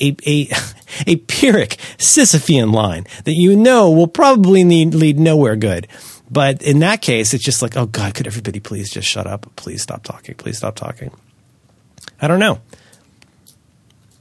[0.00, 0.48] A, a,
[1.06, 5.88] a Pyrrhic Sisyphean line that you know will probably need, lead nowhere good.
[6.30, 9.50] But in that case, it's just like, oh God, could everybody please just shut up?
[9.56, 10.36] Please stop talking.
[10.36, 11.10] Please stop talking.
[12.20, 12.60] I don't know.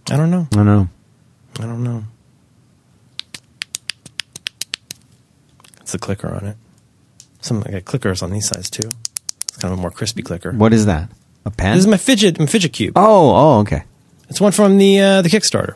[0.09, 0.47] I don't know.
[0.51, 0.89] I don't know.
[1.59, 2.03] I don't know.
[5.81, 6.57] It's the clicker on it.
[7.41, 8.89] Some I got clickers on these sides too.
[9.43, 10.51] It's kind of a more crispy clicker.
[10.51, 11.09] What is that?
[11.45, 11.75] A pen?
[11.75, 12.93] This is my fidget, my fidget cube.
[12.95, 13.83] oh, oh, okay.
[14.29, 15.75] It's one from the uh, the Kickstarter.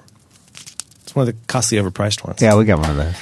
[1.02, 2.42] It's one of the costly, overpriced ones.
[2.42, 3.16] Yeah, we got one of those.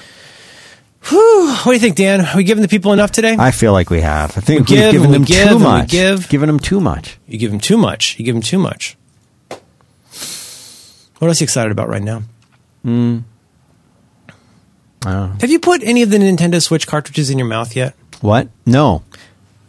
[1.09, 1.47] Whew.
[1.49, 2.21] What do you think, Dan?
[2.21, 3.35] Are we giving the people enough today?
[3.37, 4.37] I feel like we have.
[4.37, 5.89] I think We have give given them give too much.
[5.89, 6.29] give.
[6.29, 7.17] Given them too much.
[7.27, 8.17] you give them too much.
[8.19, 8.97] You give them too much.
[11.19, 12.23] What else are you excited about right now?
[12.85, 13.23] Oh.
[15.41, 17.95] Have you put any of the Nintendo Switch cartridges in your mouth yet?
[18.21, 18.47] What?
[18.65, 19.03] No.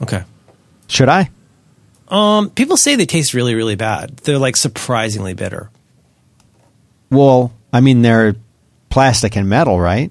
[0.03, 0.25] Okay.
[0.89, 1.31] Should I?
[2.09, 4.19] Um, people say they taste really, really bad.
[4.19, 5.71] They're like surprisingly bitter.
[7.11, 8.37] Well, I mean, they're
[8.91, 10.11] plastic and metal, right?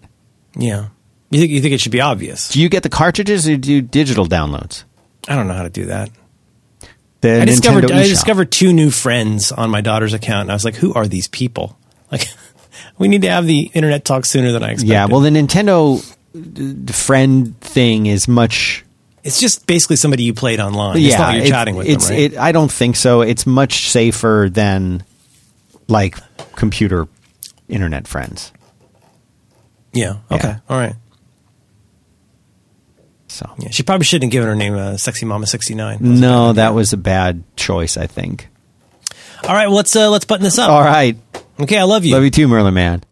[0.56, 0.88] Yeah.
[1.32, 2.50] You think you think it should be obvious?
[2.50, 4.84] Do you get the cartridges or do you do digital downloads?
[5.28, 6.10] I don't know how to do that.
[7.22, 8.10] The I discovered Nintendo I eShop.
[8.10, 11.28] discovered two new friends on my daughter's account, and I was like, "Who are these
[11.28, 11.78] people?"
[12.12, 12.28] Like,
[12.98, 14.92] we need to have the internet talk sooner than I expected.
[14.92, 16.02] Yeah, well, the Nintendo
[16.36, 18.84] uh, friend thing is much.
[19.24, 20.98] it's just basically somebody you played online.
[20.98, 22.34] it's yeah, not you're chatting with it's, them, right?
[22.34, 23.22] It, I don't think so.
[23.22, 25.04] It's much safer than
[25.88, 26.18] like
[26.56, 27.08] computer
[27.70, 28.52] internet friends.
[29.94, 30.18] yeah.
[30.30, 30.50] Okay.
[30.50, 30.60] Yeah.
[30.68, 30.96] All right.
[33.32, 35.98] So Yeah, she probably shouldn't have given her name uh, Sexy Mama 69.
[36.02, 37.96] no, that was a bad choice.
[37.98, 38.48] I think.
[39.44, 40.70] All right, well, let's uh, let's button this up.
[40.70, 41.18] All right,
[41.60, 42.14] Okay, I love you.
[42.14, 43.04] love you too, Merlin Mann.